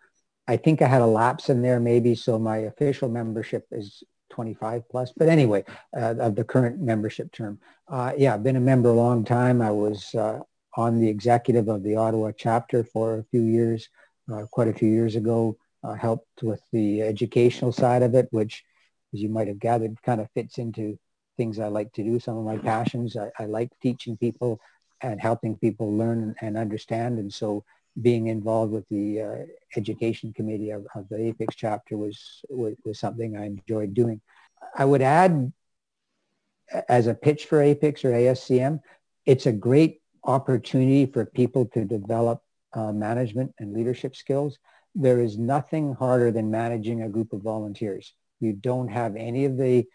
I 0.48 0.58
think 0.58 0.82
I 0.82 0.88
had 0.88 1.02
a 1.02 1.08
lapse 1.08 1.50
in 1.50 1.62
there 1.62 1.80
maybe, 1.80 2.16
so 2.16 2.38
my 2.38 2.58
official 2.58 3.08
membership 3.08 3.66
is 3.72 4.04
25 4.32 4.90
plus. 4.90 5.14
But 5.16 5.30
anyway, 5.30 5.64
uh, 5.96 6.16
of 6.20 6.36
the 6.36 6.44
current 6.44 6.82
membership 6.82 7.32
term. 7.32 7.60
Uh, 7.88 8.12
yeah, 8.18 8.34
I've 8.34 8.44
been 8.44 8.56
a 8.56 8.62
member 8.62 8.90
a 8.90 8.94
long 8.94 9.24
time. 9.24 9.62
I 9.62 9.72
was 9.72 10.14
uh, 10.16 10.40
on 10.76 11.00
the 11.00 11.08
executive 11.08 11.70
of 11.70 11.84
the 11.84 11.96
Ottawa 11.96 12.32
chapter 12.36 12.84
for 12.84 13.20
a 13.20 13.24
few 13.26 13.44
years, 13.44 13.88
uh, 14.32 14.46
quite 14.52 14.68
a 14.68 14.74
few 14.74 14.90
years 14.90 15.16
ago. 15.16 15.58
Uh, 15.84 15.94
helped 15.94 16.42
with 16.42 16.62
the 16.72 17.02
educational 17.02 17.74
side 17.74 18.04
of 18.04 18.16
it, 18.16 18.30
which, 18.32 18.64
as 19.14 19.22
you 19.22 19.28
might 19.28 19.50
have 19.50 19.60
gathered, 19.60 20.02
kind 20.02 20.22
of 20.22 20.30
fits 20.34 20.58
into 20.58 20.98
things 21.36 21.60
I 21.60 21.68
like 21.68 21.92
to 21.94 22.04
do. 22.04 22.20
Some 22.22 22.38
of 22.38 22.46
my 22.46 22.58
passions. 22.58 23.18
I, 23.18 23.32
I 23.38 23.46
like 23.46 23.70
teaching 23.82 24.16
people 24.16 24.62
and 25.02 25.20
helping 25.20 25.58
people 25.58 25.96
learn 25.96 26.36
and 26.40 26.58
understand. 26.58 27.20
And 27.20 27.34
so 27.34 27.66
being 28.02 28.28
involved 28.28 28.72
with 28.72 28.88
the 28.90 29.22
uh, 29.22 29.36
education 29.76 30.34
committee 30.34 30.72
of, 30.72 30.86
of, 30.96 31.08
the 31.10 31.18
APICS 31.18 31.56
chapter 31.56 31.98
was, 31.98 32.42
was, 32.50 32.74
was 32.84 33.00
something 33.00 33.38
I 33.38 33.46
enjoyed 33.46 33.94
doing. 33.94 34.20
I 34.76 34.86
would 34.86 35.02
add, 35.02 35.54
as 36.90 37.08
a 37.08 37.14
pitch 37.14 37.46
for 37.46 37.62
APICS 37.62 38.04
or 38.04 38.12
ASCM, 38.12 38.80
it's 39.26 39.46
a 39.46 39.52
great 39.52 40.02
opportunity 40.24 41.06
for 41.06 41.26
people 41.26 41.66
to 41.68 41.86
develop 41.86 42.42
uh, 42.74 42.92
management 42.92 43.54
and 43.60 43.74
leadership 43.74 44.16
skills. 44.16 44.58
there 44.96 45.22
is 45.22 45.38
nothing 45.38 45.94
harder 45.94 46.32
than 46.32 46.52
managing 46.52 47.02
a 47.02 47.10
group 47.10 47.34
of 47.34 47.42
volunteers. 47.42 48.14
You 48.40 48.54
don't 48.54 48.90
have 48.90 49.16
any 49.16 49.46
of 49.46 49.58
the 49.58 49.86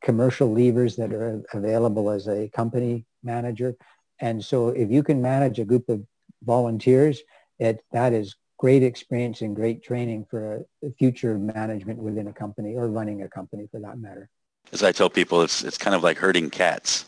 commercial 0.00 0.52
levers 0.52 0.96
that 0.96 1.12
are 1.12 1.42
available 1.52 2.10
as 2.10 2.28
a 2.28 2.48
company 2.48 3.04
manager. 3.22 3.74
And 4.20 4.44
so 4.44 4.68
if 4.68 4.90
you 4.90 5.02
can 5.02 5.20
manage 5.22 5.58
a 5.58 5.64
group 5.64 5.88
of 5.88 6.04
volunteers, 6.42 7.22
it, 7.58 7.84
that 7.92 8.12
is 8.12 8.36
great 8.58 8.82
experience 8.82 9.40
and 9.40 9.54
great 9.54 9.82
training 9.82 10.26
for 10.30 10.64
a 10.82 10.90
future 10.98 11.38
management 11.38 11.98
within 11.98 12.28
a 12.28 12.32
company 12.32 12.74
or 12.74 12.88
running 12.88 13.22
a 13.22 13.28
company 13.28 13.68
for 13.70 13.80
that 13.80 13.98
matter. 13.98 14.28
As 14.72 14.82
I 14.82 14.92
tell 14.92 15.10
people, 15.10 15.42
it's, 15.42 15.62
it's 15.62 15.78
kind 15.78 15.94
of 15.94 16.02
like 16.02 16.16
herding 16.16 16.50
cats, 16.50 17.06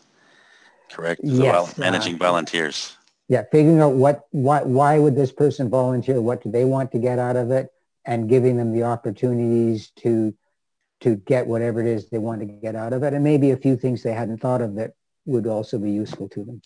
correct? 0.91 1.21
Yes. 1.25 1.79
managing 1.79 2.17
uh, 2.17 2.19
volunteers. 2.19 2.97
Yeah, 3.29 3.43
figuring 3.51 3.81
out 3.81 3.95
what, 3.95 4.27
what, 4.31 4.67
why 4.67 4.99
would 4.99 5.17
this 5.17 5.33
person 5.33 5.69
volunteer? 5.69 6.21
What 6.21 6.43
do 6.43 6.51
they 6.51 6.65
want 6.65 6.93
to 6.93 6.99
get 6.99 7.19
out 7.19 7.37
of 7.37 7.51
it? 7.51 7.71
And 8.05 8.29
giving 8.29 8.57
them 8.57 8.73
the 8.73 8.85
opportunities 8.85 9.91
to 10.03 10.33
to 11.01 11.17
get 11.17 11.47
whatever 11.47 11.81
it 11.81 11.87
is 11.87 12.09
they 12.09 12.19
want 12.19 12.41
to 12.41 12.47
get 12.47 12.75
out 12.75 12.93
of 12.93 13.03
it, 13.03 13.13
and 13.13 13.23
maybe 13.23 13.51
a 13.51 13.57
few 13.57 13.77
things 13.77 14.03
they 14.03 14.13
hadn't 14.13 14.39
thought 14.39 14.63
of 14.63 14.77
that 14.77 14.93
would 15.27 15.47
also 15.47 15.79
be 15.79 15.91
useful 15.91 16.29
to 16.31 16.45
them. 16.45 16.63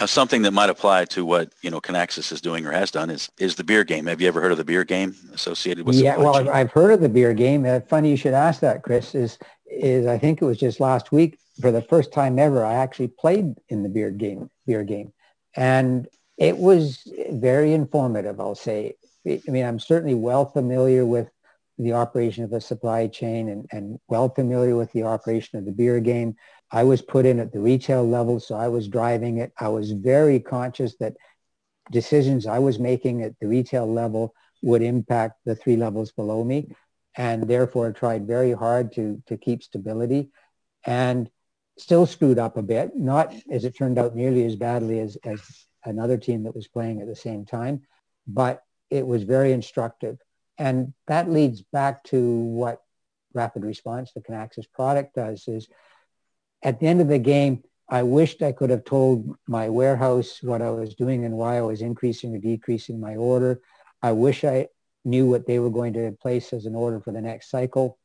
Now, 0.00 0.06
something 0.06 0.42
that 0.42 0.52
might 0.52 0.70
apply 0.70 1.04
to 1.06 1.24
what 1.24 1.52
you 1.62 1.70
know 1.70 1.80
Kinaxis 1.80 2.32
is 2.32 2.40
doing 2.40 2.66
or 2.66 2.72
has 2.72 2.90
done 2.90 3.10
is 3.10 3.30
is 3.38 3.56
the 3.56 3.64
beer 3.64 3.84
game. 3.84 4.06
Have 4.06 4.20
you 4.20 4.28
ever 4.28 4.40
heard 4.40 4.52
of 4.52 4.58
the 4.58 4.64
beer 4.64 4.84
game 4.84 5.14
associated 5.32 5.86
with? 5.86 5.96
Yeah, 5.96 6.16
well, 6.16 6.36
I've, 6.36 6.48
I've 6.48 6.70
heard 6.70 6.92
of 6.92 7.00
the 7.00 7.08
beer 7.08 7.34
game. 7.34 7.64
Uh, 7.66 7.80
funny 7.80 8.10
you 8.10 8.16
should 8.16 8.34
ask 8.34 8.60
that, 8.60 8.82
Chris. 8.82 9.14
Is 9.14 9.38
is 9.66 10.06
I 10.06 10.18
think 10.18 10.40
it 10.40 10.44
was 10.44 10.58
just 10.58 10.80
last 10.80 11.12
week 11.12 11.38
for 11.60 11.70
the 11.70 11.82
first 11.82 12.12
time 12.12 12.38
ever 12.38 12.64
I 12.64 12.74
actually 12.74 13.08
played 13.08 13.54
in 13.68 13.82
the 13.82 13.88
beer 13.88 14.10
game. 14.10 14.50
Beer 14.66 14.82
game, 14.82 15.12
and 15.54 16.08
it 16.38 16.56
was 16.56 17.06
very 17.30 17.72
informative. 17.72 18.40
I'll 18.40 18.54
say. 18.54 18.94
I 19.26 19.40
mean, 19.46 19.64
I'm 19.64 19.78
certainly 19.78 20.14
well 20.14 20.46
familiar 20.46 21.06
with 21.06 21.28
the 21.78 21.92
operation 21.92 22.44
of 22.44 22.50
the 22.50 22.60
supply 22.60 23.06
chain 23.06 23.48
and, 23.48 23.66
and 23.70 23.98
well 24.08 24.28
familiar 24.28 24.76
with 24.76 24.90
the 24.92 25.04
operation 25.04 25.58
of 25.58 25.64
the 25.64 25.72
beer 25.72 26.00
game. 26.00 26.36
I 26.72 26.84
was 26.84 27.02
put 27.02 27.26
in 27.26 27.38
at 27.38 27.52
the 27.52 27.60
retail 27.60 28.08
level, 28.08 28.40
so 28.40 28.54
I 28.54 28.68
was 28.68 28.88
driving 28.88 29.38
it. 29.38 29.52
I 29.58 29.68
was 29.68 29.92
very 29.92 30.40
conscious 30.40 30.96
that 30.96 31.14
decisions 31.90 32.46
I 32.46 32.60
was 32.60 32.78
making 32.78 33.22
at 33.22 33.38
the 33.40 33.46
retail 33.46 33.86
level 33.92 34.34
would 34.62 34.80
impact 34.80 35.40
the 35.44 35.54
three 35.54 35.76
levels 35.76 36.12
below 36.12 36.42
me. 36.42 36.74
And 37.14 37.46
therefore 37.46 37.92
tried 37.92 38.26
very 38.26 38.52
hard 38.52 38.92
to, 38.94 39.22
to 39.26 39.36
keep 39.36 39.62
stability 39.62 40.30
and 40.86 41.28
still 41.76 42.06
screwed 42.06 42.38
up 42.38 42.56
a 42.56 42.62
bit, 42.62 42.96
not 42.96 43.34
as 43.50 43.66
it 43.66 43.76
turned 43.76 43.98
out 43.98 44.16
nearly 44.16 44.46
as 44.46 44.56
badly 44.56 44.98
as, 44.98 45.18
as 45.24 45.40
another 45.84 46.16
team 46.16 46.44
that 46.44 46.54
was 46.54 46.68
playing 46.68 47.02
at 47.02 47.06
the 47.06 47.16
same 47.16 47.44
time, 47.44 47.82
but 48.26 48.62
it 48.88 49.06
was 49.06 49.24
very 49.24 49.52
instructive. 49.52 50.16
And 50.56 50.94
that 51.06 51.30
leads 51.30 51.60
back 51.60 52.04
to 52.04 52.20
what 52.20 52.82
rapid 53.34 53.64
response, 53.64 54.12
the 54.12 54.20
Kinaxis 54.20 54.70
product 54.72 55.14
does 55.14 55.46
is 55.48 55.68
at 56.62 56.80
the 56.80 56.86
end 56.86 57.00
of 57.00 57.08
the 57.08 57.18
game, 57.18 57.62
I 57.88 58.02
wished 58.02 58.42
I 58.42 58.52
could 58.52 58.70
have 58.70 58.84
told 58.84 59.36
my 59.46 59.68
warehouse 59.68 60.38
what 60.42 60.62
I 60.62 60.70
was 60.70 60.94
doing 60.94 61.24
and 61.24 61.36
why 61.36 61.58
I 61.58 61.62
was 61.62 61.82
increasing 61.82 62.34
or 62.34 62.38
decreasing 62.38 63.00
my 63.00 63.16
order. 63.16 63.60
I 64.02 64.12
wish 64.12 64.44
I 64.44 64.68
knew 65.04 65.26
what 65.26 65.46
they 65.46 65.58
were 65.58 65.70
going 65.70 65.92
to 65.94 66.12
place 66.12 66.52
as 66.52 66.64
an 66.64 66.74
order 66.74 67.00
for 67.00 67.12
the 67.12 67.20
next 67.20 67.50
cycle. 67.50 67.98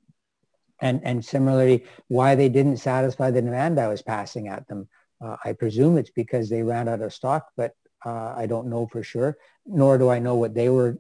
And, 0.82 1.02
and 1.04 1.24
similarly, 1.24 1.86
why 2.08 2.36
they 2.36 2.50
didn't 2.50 2.78
satisfy 2.78 3.32
the 3.32 3.42
demand 3.42 3.80
I 3.80 3.88
was 3.88 4.02
passing 4.02 4.48
at 4.48 4.68
them. 4.68 4.88
Uh, 5.24 5.38
I 5.44 5.54
presume 5.54 5.98
it's 5.98 6.12
because 6.12 6.50
they 6.50 6.64
ran 6.64 6.88
out 6.88 7.02
of 7.02 7.14
stock, 7.14 7.48
but 7.56 7.74
uh, 8.06 8.34
I 8.36 8.46
don't 8.46 8.68
know 8.68 8.88
for 8.88 9.02
sure, 9.04 9.38
nor 9.66 9.98
do 9.98 10.10
I 10.10 10.20
know 10.20 10.36
what 10.36 10.54
they 10.54 10.70
were 10.70 10.98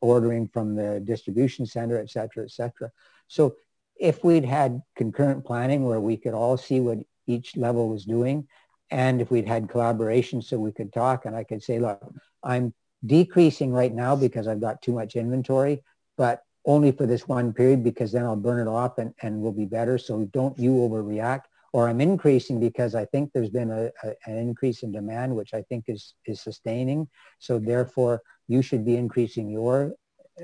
ordering 0.00 0.48
from 0.48 0.74
the 0.74 1.00
distribution 1.00 1.66
center, 1.66 1.98
et 1.98 2.10
cetera, 2.10 2.44
et 2.44 2.50
cetera. 2.50 2.90
So 3.28 3.56
if 4.00 4.24
we'd 4.24 4.46
had 4.46 4.80
concurrent 4.96 5.44
planning 5.44 5.84
where 5.84 6.00
we 6.00 6.16
could 6.16 6.34
all 6.34 6.56
see 6.56 6.80
what 6.80 6.98
each 7.26 7.56
level 7.56 7.88
was 7.88 8.04
doing, 8.04 8.48
and 8.90 9.20
if 9.20 9.30
we'd 9.30 9.46
had 9.46 9.68
collaboration 9.68 10.42
so 10.42 10.58
we 10.58 10.72
could 10.72 10.92
talk 10.92 11.26
and 11.26 11.36
I 11.36 11.44
could 11.44 11.62
say, 11.62 11.78
look, 11.78 12.02
I'm 12.42 12.74
decreasing 13.06 13.72
right 13.72 13.94
now 13.94 14.16
because 14.16 14.48
I've 14.48 14.60
got 14.60 14.82
too 14.82 14.92
much 14.92 15.14
inventory, 15.14 15.84
but 16.16 16.42
only 16.64 16.92
for 16.92 17.06
this 17.06 17.28
one 17.28 17.52
period 17.52 17.84
because 17.84 18.10
then 18.10 18.24
I'll 18.24 18.36
burn 18.36 18.66
it 18.66 18.70
off 18.70 18.98
and, 18.98 19.14
and 19.22 19.40
we'll 19.40 19.52
be 19.52 19.66
better. 19.66 19.96
So 19.98 20.24
don't 20.32 20.58
you 20.58 20.72
overreact. 20.72 21.42
Or 21.72 21.88
I'm 21.88 22.00
increasing 22.00 22.58
because 22.58 22.96
I 22.96 23.04
think 23.04 23.30
there's 23.32 23.50
been 23.50 23.70
a, 23.70 23.90
a, 24.02 24.14
an 24.26 24.36
increase 24.36 24.82
in 24.82 24.90
demand, 24.90 25.36
which 25.36 25.54
I 25.54 25.62
think 25.62 25.84
is, 25.86 26.14
is 26.26 26.40
sustaining. 26.40 27.08
So 27.38 27.60
therefore, 27.60 28.22
you 28.48 28.60
should 28.60 28.84
be 28.84 28.96
increasing 28.96 29.48
your 29.48 29.94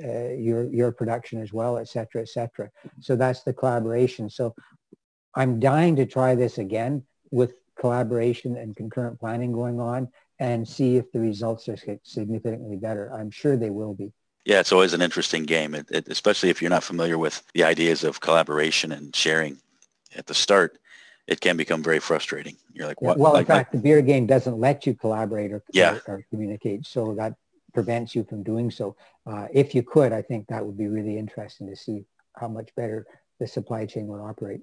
uh, 0.04 0.34
your 0.34 0.64
your 0.72 0.92
production 0.92 1.40
as 1.40 1.52
well, 1.52 1.78
et 1.78 1.88
cetera, 1.88 2.22
et 2.22 2.28
cetera. 2.28 2.70
So 3.00 3.16
that's 3.16 3.42
the 3.42 3.52
collaboration. 3.52 4.30
So 4.30 4.54
I'm 5.34 5.60
dying 5.60 5.96
to 5.96 6.06
try 6.06 6.34
this 6.34 6.58
again 6.58 7.04
with 7.30 7.54
collaboration 7.78 8.56
and 8.56 8.74
concurrent 8.74 9.20
planning 9.20 9.52
going 9.52 9.80
on 9.80 10.08
and 10.38 10.66
see 10.66 10.96
if 10.96 11.10
the 11.12 11.20
results 11.20 11.68
are 11.68 11.76
significantly 12.02 12.76
better. 12.76 13.12
I'm 13.12 13.30
sure 13.30 13.56
they 13.56 13.70
will 13.70 13.94
be. 13.94 14.12
Yeah, 14.44 14.60
it's 14.60 14.72
always 14.72 14.92
an 14.92 15.02
interesting 15.02 15.44
game, 15.44 15.74
it, 15.74 15.90
it, 15.90 16.08
especially 16.08 16.50
if 16.50 16.62
you're 16.62 16.70
not 16.70 16.84
familiar 16.84 17.18
with 17.18 17.42
the 17.52 17.64
ideas 17.64 18.04
of 18.04 18.20
collaboration 18.20 18.92
and 18.92 19.14
sharing 19.14 19.58
at 20.14 20.26
the 20.26 20.34
start. 20.34 20.78
It 21.26 21.40
can 21.40 21.56
become 21.56 21.82
very 21.82 21.98
frustrating. 21.98 22.56
You're 22.72 22.86
like, 22.86 23.02
what? 23.02 23.18
Well, 23.18 23.32
like, 23.32 23.40
in 23.40 23.46
fact, 23.46 23.74
like, 23.74 23.82
the 23.82 23.88
beer 23.88 24.00
game 24.02 24.26
doesn't 24.26 24.60
let 24.60 24.86
you 24.86 24.94
collaborate 24.94 25.50
or, 25.50 25.64
yeah. 25.72 25.98
or, 26.06 26.18
or 26.18 26.26
communicate. 26.30 26.86
So 26.86 27.14
that 27.14 27.34
prevents 27.76 28.14
you 28.14 28.24
from 28.24 28.42
doing 28.42 28.70
so. 28.70 28.96
Uh, 29.30 29.46
if 29.52 29.74
you 29.74 29.82
could, 29.82 30.10
I 30.10 30.22
think 30.22 30.46
that 30.46 30.64
would 30.64 30.78
be 30.78 30.88
really 30.88 31.18
interesting 31.18 31.68
to 31.68 31.76
see 31.76 32.06
how 32.40 32.48
much 32.48 32.70
better 32.74 33.06
the 33.38 33.46
supply 33.46 33.84
chain 33.84 34.06
would 34.06 34.22
operate. 34.30 34.62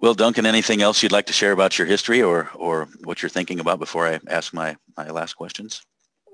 Well, 0.00 0.14
Duncan, 0.14 0.46
anything 0.46 0.80
else 0.80 1.02
you'd 1.02 1.12
like 1.12 1.26
to 1.26 1.34
share 1.34 1.52
about 1.52 1.76
your 1.78 1.86
history 1.86 2.22
or, 2.22 2.48
or 2.54 2.88
what 3.04 3.20
you're 3.20 3.28
thinking 3.36 3.60
about 3.60 3.78
before 3.80 4.06
I 4.06 4.18
ask 4.28 4.54
my, 4.54 4.76
my 4.96 5.10
last 5.10 5.34
questions? 5.34 5.82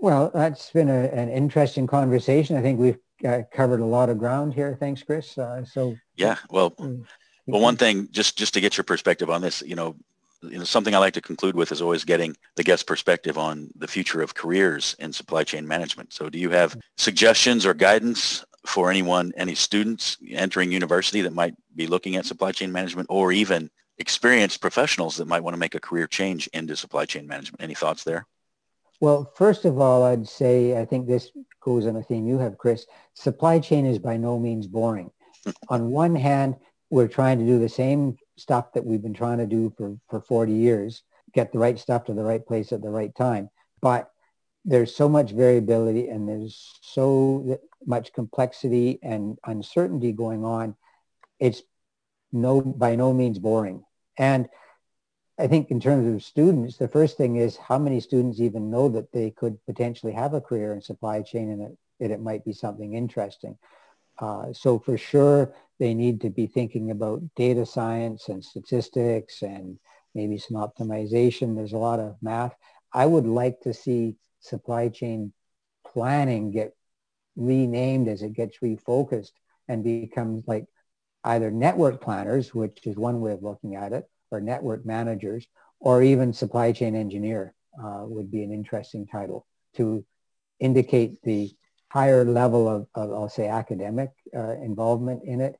Well, 0.00 0.30
that's 0.32 0.70
been 0.70 0.88
a, 0.88 1.02
an 1.22 1.28
interesting 1.30 1.88
conversation. 1.88 2.56
I 2.56 2.62
think 2.62 2.78
we've 2.78 2.98
uh, 3.26 3.42
covered 3.52 3.80
a 3.80 3.84
lot 3.96 4.08
of 4.08 4.16
ground 4.16 4.54
here. 4.54 4.76
Thanks, 4.78 5.02
Chris. 5.02 5.36
Uh, 5.36 5.64
so 5.64 5.96
yeah, 6.14 6.36
well, 6.48 6.70
mm, 6.70 7.04
well, 7.46 7.60
one 7.60 7.76
thing 7.76 8.08
just 8.12 8.38
just 8.38 8.54
to 8.54 8.60
get 8.60 8.76
your 8.78 8.84
perspective 8.84 9.28
on 9.28 9.42
this, 9.42 9.62
you 9.66 9.74
know, 9.74 9.96
you 10.42 10.58
know, 10.58 10.64
something 10.64 10.94
I 10.94 10.98
like 10.98 11.14
to 11.14 11.20
conclude 11.20 11.54
with 11.54 11.72
is 11.72 11.82
always 11.82 12.04
getting 12.04 12.36
the 12.56 12.62
guest 12.62 12.86
perspective 12.86 13.38
on 13.38 13.70
the 13.76 13.88
future 13.88 14.22
of 14.22 14.34
careers 14.34 14.96
in 14.98 15.12
supply 15.12 15.44
chain 15.44 15.66
management. 15.66 16.12
So 16.12 16.28
do 16.28 16.38
you 16.38 16.50
have 16.50 16.76
suggestions 16.96 17.66
or 17.66 17.74
guidance 17.74 18.44
for 18.66 18.90
anyone, 18.90 19.32
any 19.36 19.54
students 19.54 20.16
entering 20.30 20.72
university 20.72 21.22
that 21.22 21.32
might 21.32 21.54
be 21.74 21.86
looking 21.86 22.16
at 22.16 22.26
supply 22.26 22.52
chain 22.52 22.72
management 22.72 23.08
or 23.10 23.32
even 23.32 23.70
experienced 23.98 24.60
professionals 24.60 25.16
that 25.16 25.28
might 25.28 25.42
want 25.42 25.54
to 25.54 25.58
make 25.58 25.74
a 25.74 25.80
career 25.80 26.06
change 26.06 26.48
into 26.52 26.76
supply 26.76 27.04
chain 27.04 27.26
management? 27.26 27.62
Any 27.62 27.74
thoughts 27.74 28.04
there? 28.04 28.26
Well, 29.00 29.32
first 29.34 29.64
of 29.64 29.80
all, 29.80 30.02
I'd 30.04 30.28
say 30.28 30.78
I 30.78 30.84
think 30.84 31.06
this 31.06 31.30
goes 31.60 31.86
on 31.86 31.96
a 31.96 32.02
theme 32.02 32.26
you 32.26 32.38
have, 32.38 32.58
Chris. 32.58 32.86
Supply 33.14 33.58
chain 33.58 33.86
is 33.86 33.98
by 33.98 34.16
no 34.16 34.38
means 34.38 34.66
boring. 34.66 35.10
Hmm. 35.44 35.50
on 35.70 35.90
one 35.90 36.14
hand, 36.14 36.56
we're 36.90 37.08
trying 37.08 37.38
to 37.38 37.46
do 37.46 37.58
the 37.58 37.68
same 37.68 38.18
stuff 38.40 38.72
that 38.72 38.84
we've 38.84 39.02
been 39.02 39.14
trying 39.14 39.38
to 39.38 39.46
do 39.46 39.72
for, 39.76 39.96
for 40.08 40.20
40 40.20 40.52
years, 40.52 41.02
get 41.32 41.52
the 41.52 41.58
right 41.58 41.78
stuff 41.78 42.04
to 42.04 42.14
the 42.14 42.24
right 42.24 42.44
place 42.44 42.72
at 42.72 42.82
the 42.82 42.90
right 42.90 43.14
time. 43.14 43.50
But 43.80 44.10
there's 44.64 44.94
so 44.94 45.08
much 45.08 45.30
variability 45.30 46.08
and 46.08 46.28
there's 46.28 46.78
so 46.82 47.58
much 47.86 48.12
complexity 48.12 48.98
and 49.02 49.38
uncertainty 49.44 50.12
going 50.12 50.44
on. 50.44 50.76
It's 51.38 51.62
no 52.32 52.60
by 52.60 52.96
no 52.96 53.12
means 53.12 53.38
boring. 53.38 53.84
And 54.18 54.48
I 55.38 55.46
think 55.46 55.70
in 55.70 55.80
terms 55.80 56.14
of 56.14 56.22
students, 56.22 56.76
the 56.76 56.88
first 56.88 57.16
thing 57.16 57.36
is 57.36 57.56
how 57.56 57.78
many 57.78 58.00
students 58.00 58.40
even 58.40 58.70
know 58.70 58.90
that 58.90 59.12
they 59.12 59.30
could 59.30 59.58
potentially 59.64 60.12
have 60.12 60.34
a 60.34 60.40
career 60.40 60.74
in 60.74 60.82
supply 60.82 61.22
chain 61.22 61.50
and 61.50 61.76
it, 61.98 62.10
it 62.10 62.20
might 62.20 62.44
be 62.44 62.52
something 62.52 62.92
interesting. 62.92 63.56
Uh, 64.20 64.52
so 64.52 64.78
for 64.78 64.98
sure, 64.98 65.52
they 65.78 65.94
need 65.94 66.20
to 66.20 66.30
be 66.30 66.46
thinking 66.46 66.90
about 66.90 67.22
data 67.34 67.64
science 67.64 68.28
and 68.28 68.44
statistics 68.44 69.42
and 69.42 69.78
maybe 70.14 70.36
some 70.36 70.56
optimization. 70.58 71.56
There's 71.56 71.72
a 71.72 71.78
lot 71.78 72.00
of 72.00 72.16
math. 72.20 72.54
I 72.92 73.06
would 73.06 73.26
like 73.26 73.60
to 73.62 73.72
see 73.72 74.16
supply 74.40 74.88
chain 74.88 75.32
planning 75.86 76.50
get 76.50 76.74
renamed 77.36 78.08
as 78.08 78.22
it 78.22 78.34
gets 78.34 78.58
refocused 78.58 79.32
and 79.68 79.82
becomes 79.82 80.44
like 80.46 80.66
either 81.24 81.50
network 81.50 82.02
planners, 82.02 82.54
which 82.54 82.86
is 82.86 82.96
one 82.96 83.20
way 83.20 83.32
of 83.32 83.42
looking 83.42 83.74
at 83.74 83.92
it, 83.92 84.04
or 84.30 84.40
network 84.40 84.84
managers, 84.84 85.46
or 85.78 86.02
even 86.02 86.32
supply 86.32 86.72
chain 86.72 86.94
engineer 86.94 87.54
uh, 87.82 88.02
would 88.04 88.30
be 88.30 88.42
an 88.42 88.52
interesting 88.52 89.06
title 89.06 89.46
to 89.76 90.04
indicate 90.58 91.22
the 91.22 91.50
higher 91.90 92.24
level 92.24 92.68
of, 92.68 92.86
of 92.94 93.12
I'll 93.12 93.28
say, 93.28 93.48
academic 93.48 94.10
uh, 94.34 94.52
involvement 94.52 95.24
in 95.24 95.40
it 95.40 95.56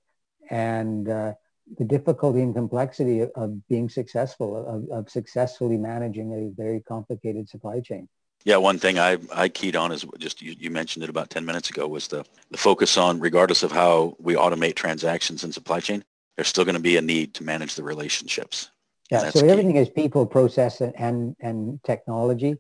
and 0.49 1.09
uh, 1.09 1.35
the 1.79 1.85
difficulty 1.85 2.41
and 2.41 2.55
complexity 2.55 3.21
of, 3.21 3.31
of 3.35 3.69
being 3.69 3.89
successful, 3.89 4.57
of, 4.57 4.89
of, 4.91 5.11
successfully 5.11 5.77
managing 5.77 6.33
a 6.33 6.61
very 6.61 6.81
complicated 6.81 7.49
supply 7.49 7.81
chain. 7.81 8.09
Yeah, 8.45 8.57
one 8.57 8.79
thing 8.79 8.99
I, 8.99 9.19
I 9.35 9.49
keyed 9.49 9.77
on 9.77 9.93
is 9.93 10.05
just 10.19 10.41
you, 10.41 10.55
you 10.59 10.71
mentioned 10.71 11.05
it 11.05 11.11
about 11.11 11.31
10 11.31 11.45
minutes 11.45 11.69
ago 11.69 11.87
was 11.87 12.09
the, 12.09 12.25
the 12.51 12.59
focus 12.59 12.97
on 12.97 13.21
regardless 13.21 13.63
of 13.63 13.71
how 13.71 14.17
we 14.19 14.35
automate 14.35 14.77
transactions 14.77 15.45
in 15.45 15.53
supply 15.53 15.81
chain, 15.81 16.03
there's 16.37 16.49
still 16.49 16.65
going 16.65 16.77
to 16.77 16.81
be 16.81 16.97
a 16.97 17.03
need 17.03 17.35
to 17.35 17.45
manage 17.45 17.75
the 17.75 17.83
relationships. 17.83 18.71
Yeah, 19.11 19.29
so 19.31 19.43
key. 19.43 19.49
everything 19.49 19.77
is 19.77 19.89
people, 19.91 20.25
process, 20.25 20.81
and, 20.81 21.37
and 21.41 21.83
technology. 21.85 22.57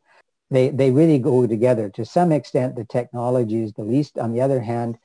They, 0.50 0.70
they 0.70 0.90
really 0.90 1.18
go 1.18 1.46
together. 1.46 1.88
To 1.90 2.04
some 2.04 2.32
extent, 2.32 2.76
the 2.76 2.84
technology 2.84 3.62
is 3.62 3.72
the 3.72 3.84
least. 3.84 4.18
On 4.18 4.32
the 4.32 4.40
other 4.40 4.60
hand, 4.60 4.98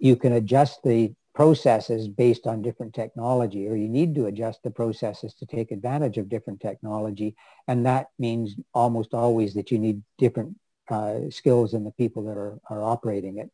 you 0.00 0.16
can 0.16 0.32
adjust 0.32 0.82
the 0.82 1.14
processes 1.34 2.08
based 2.08 2.46
on 2.46 2.62
different 2.62 2.94
technology 2.94 3.68
or 3.68 3.74
you 3.74 3.88
need 3.88 4.14
to 4.14 4.26
adjust 4.26 4.62
the 4.62 4.70
processes 4.70 5.34
to 5.34 5.46
take 5.46 5.72
advantage 5.72 6.16
of 6.16 6.28
different 6.28 6.60
technology. 6.60 7.34
And 7.66 7.86
that 7.86 8.08
means 8.18 8.54
almost 8.72 9.14
always 9.14 9.54
that 9.54 9.70
you 9.70 9.78
need 9.78 10.02
different 10.16 10.56
uh, 10.88 11.30
skills 11.30 11.74
in 11.74 11.82
the 11.82 11.90
people 11.90 12.24
that 12.26 12.36
are, 12.36 12.58
are 12.70 12.82
operating 12.82 13.38
it. 13.38 13.50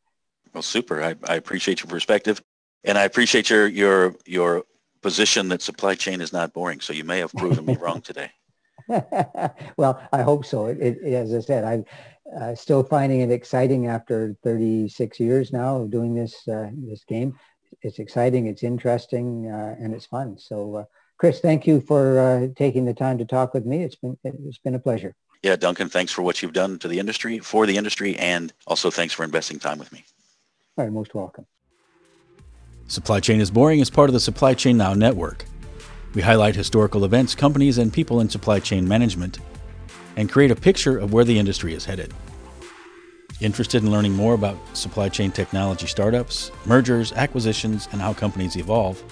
Well 0.53 0.62
super. 0.62 1.03
I, 1.03 1.14
I 1.27 1.37
appreciate 1.37 1.81
your 1.81 1.88
perspective 1.88 2.43
and 2.83 2.97
i 2.97 3.05
appreciate 3.05 3.51
your 3.51 3.66
your 3.66 4.14
your 4.27 4.64
position 5.03 5.49
that 5.49 5.62
supply 5.62 5.95
chain 5.95 6.21
is 6.21 6.33
not 6.33 6.53
boring. 6.53 6.81
So 6.81 6.93
you 6.93 7.05
may 7.05 7.19
have 7.21 7.33
proven 7.33 7.64
me 7.64 7.77
wrong 7.81 8.03
today 8.03 8.31
well 9.76 10.03
i 10.12 10.22
hope 10.22 10.44
so 10.44 10.66
it, 10.66 10.79
it, 10.81 11.14
as 11.14 11.35
i 11.35 11.40
said 11.40 11.64
i'm 11.64 11.85
uh, 12.40 12.55
still 12.55 12.85
finding 12.85 13.20
it 13.20 13.31
exciting 13.31 13.88
after 13.88 14.37
36 14.44 15.18
years 15.18 15.53
now 15.53 15.79
of 15.79 15.90
doing 15.90 16.14
this 16.14 16.46
uh, 16.48 16.70
this 16.74 17.05
game 17.05 17.35
it's 17.83 17.98
exciting, 17.98 18.46
it's 18.46 18.62
interesting, 18.62 19.50
uh, 19.50 19.76
and 19.79 19.94
it's 19.94 20.07
fun. 20.07 20.38
So, 20.38 20.76
uh, 20.76 20.85
Chris, 21.18 21.40
thank 21.40 21.66
you 21.66 21.81
for 21.81 22.18
uh, 22.18 22.48
taking 22.57 22.85
the 22.85 22.94
time 22.94 23.18
to 23.18 23.24
talk 23.24 23.55
with 23.55 23.66
me. 23.66 23.83
It's 23.83 23.96
been 23.96 24.16
it's 24.24 24.59
been 24.59 24.74
a 24.74 24.79
pleasure. 24.79 25.14
Yeah, 25.42 25.57
Duncan, 25.57 25.88
thanks 25.88 26.12
for 26.12 26.22
what 26.22 26.42
you've 26.42 26.53
done 26.53 26.79
to 26.81 26.88
the 26.88 26.98
industry, 26.98 27.38
for 27.38 27.66
the 27.66 27.76
industry, 27.76 28.16
and 28.16 28.53
also 28.66 28.90
thanks 28.90 29.14
for 29.14 29.24
investing 29.24 29.59
time 29.59 29.79
with 29.79 29.92
me. 29.92 30.05
All 30.76 30.85
right, 30.85 30.92
most 30.92 31.14
welcome. 31.14 31.46
Supply 32.88 33.20
Chain 33.20 33.40
is 33.40 33.50
Boring 33.50 33.81
is 33.81 33.88
part 33.88 34.11
of 34.11 34.14
the 34.14 34.20
Supply 34.20 34.55
Chain 34.55 34.76
Now 34.76 34.94
network. 34.94 35.44
We 36.12 36.23
highlight 36.23 36.57
historical 36.57 37.05
events, 37.05 37.37
companies, 37.37 37.79
and 37.79 37.92
people 37.92 38.20
in 38.20 38.29
supply 38.29 38.59
chain 38.59 38.88
management 38.88 39.38
and 40.16 40.31
create 40.31 40.51
a 40.51 40.57
picture 40.57 40.99
of 40.99 41.12
where 41.12 41.25
the 41.25 41.38
industry 41.38 41.73
is 41.73 41.85
headed. 41.85 42.12
Interested 43.40 43.85
in 43.85 43.92
learning 43.92 44.14
more 44.14 44.35
about 44.35 44.59
supply 44.77 45.09
chain 45.09 45.31
technology 45.31 45.87
startups, 45.87 46.51
mergers, 46.66 47.12
acquisitions, 47.12 47.88
and 47.92 48.01
how 48.01 48.12
companies 48.12 48.57
evolve? 48.57 49.03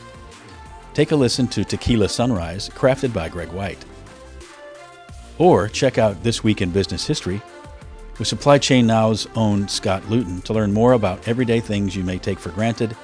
Take 0.92 1.12
a 1.12 1.16
listen 1.16 1.46
to 1.48 1.64
Tequila 1.64 2.08
Sunrise, 2.08 2.68
crafted 2.68 3.14
by 3.14 3.28
Greg 3.28 3.50
White. 3.52 3.84
Or 5.38 5.68
check 5.68 5.98
out 5.98 6.24
This 6.24 6.42
Week 6.42 6.61
in 6.61 6.70
Business 6.70 7.06
History 7.06 7.40
with 8.18 8.26
Supply 8.26 8.58
Chain 8.58 8.88
Now's 8.88 9.28
own 9.37 9.68
Scott 9.68 10.11
Luton 10.11 10.42
to 10.42 10.52
learn 10.52 10.72
more 10.72 10.94
about 10.94 11.28
everyday 11.28 11.61
things 11.61 11.94
you 11.94 12.02
may 12.02 12.18
take 12.18 12.40
for 12.40 12.50
granted 12.50 12.96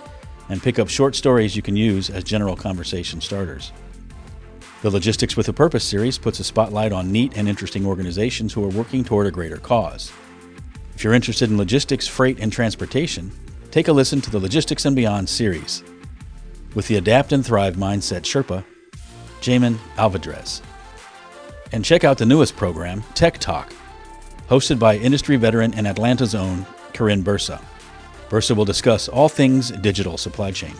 and 0.49 0.63
pick 0.63 0.79
up 0.79 0.89
short 0.89 1.15
stories 1.15 1.57
you 1.57 1.63
can 1.63 1.77
use 1.77 2.11
as 2.11 2.25
general 2.25 2.57
conversation 2.57 3.21
starters. 3.21 3.73
The 4.83 4.91
Logistics 4.91 5.37
with 5.37 5.49
a 5.49 5.53
Purpose 5.53 5.85
series 5.85 6.19
puts 6.19 6.41
a 6.41 6.45
spotlight 6.45 6.93
on 6.93 7.11
neat 7.11 7.37
and 7.37 7.49
interesting 7.49 7.87
organizations 7.87 8.53
who 8.53 8.63
are 8.65 8.69
working 8.69 9.03
toward 9.03 9.27
a 9.27 9.31
greater 9.31 9.57
cause. 9.57 10.13
If 10.95 11.03
you're 11.03 11.15
interested 11.15 11.51
in 11.51 11.57
logistics, 11.57 12.07
freight, 12.07 12.39
and 12.39 12.53
transportation, 12.53 13.33
take 13.71 13.89
a 13.89 13.93
listen 13.93 14.21
to 14.21 14.31
the 14.31 14.39
Logistics 14.39 14.85
and 14.85 14.95
Beyond 14.95 15.29
series 15.29 15.83
with 16.75 16.87
the 16.89 16.97
Adapt 16.97 17.33
and 17.33 17.45
Thrive 17.45 17.77
Mindset 17.77 18.23
Sherpa, 18.23 18.65
Jamin 19.41 19.79
Alvadrez. 19.97 20.61
And 21.73 21.85
check 21.85 22.05
out 22.05 22.19
the 22.19 22.27
newest 22.27 22.57
program, 22.57 23.03
Tech 23.15 23.39
Talk, 23.39 23.73
hosted 24.49 24.79
by 24.79 24.97
industry 24.97 25.37
veteran 25.37 25.75
and 25.75 25.87
Atlanta's 25.87 26.35
own 26.35 26.67
Karin 26.93 27.25
Bursa. 27.25 27.61
Bursa 28.35 28.57
will 28.57 28.65
discuss 28.65 29.07
all 29.09 29.29
things 29.29 29.71
digital 29.71 30.19
supply 30.19 30.51
chain. 30.51 30.75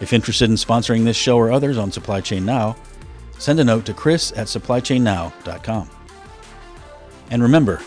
If 0.00 0.12
interested 0.12 0.48
in 0.48 0.54
sponsoring 0.54 1.04
this 1.04 1.16
show 1.16 1.36
or 1.36 1.50
others 1.50 1.78
on 1.78 1.90
Supply 1.90 2.20
Chain 2.20 2.44
Now, 2.44 2.76
send 3.38 3.58
a 3.58 3.64
note 3.64 3.84
to 3.86 3.92
chris 3.92 4.30
at 4.36 4.46
supplychainnow.com. 4.46 5.90
And 7.32 7.42
remember, 7.42 7.80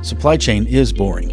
Supply 0.00 0.38
chain 0.38 0.66
is 0.66 0.92
boring. 0.92 1.28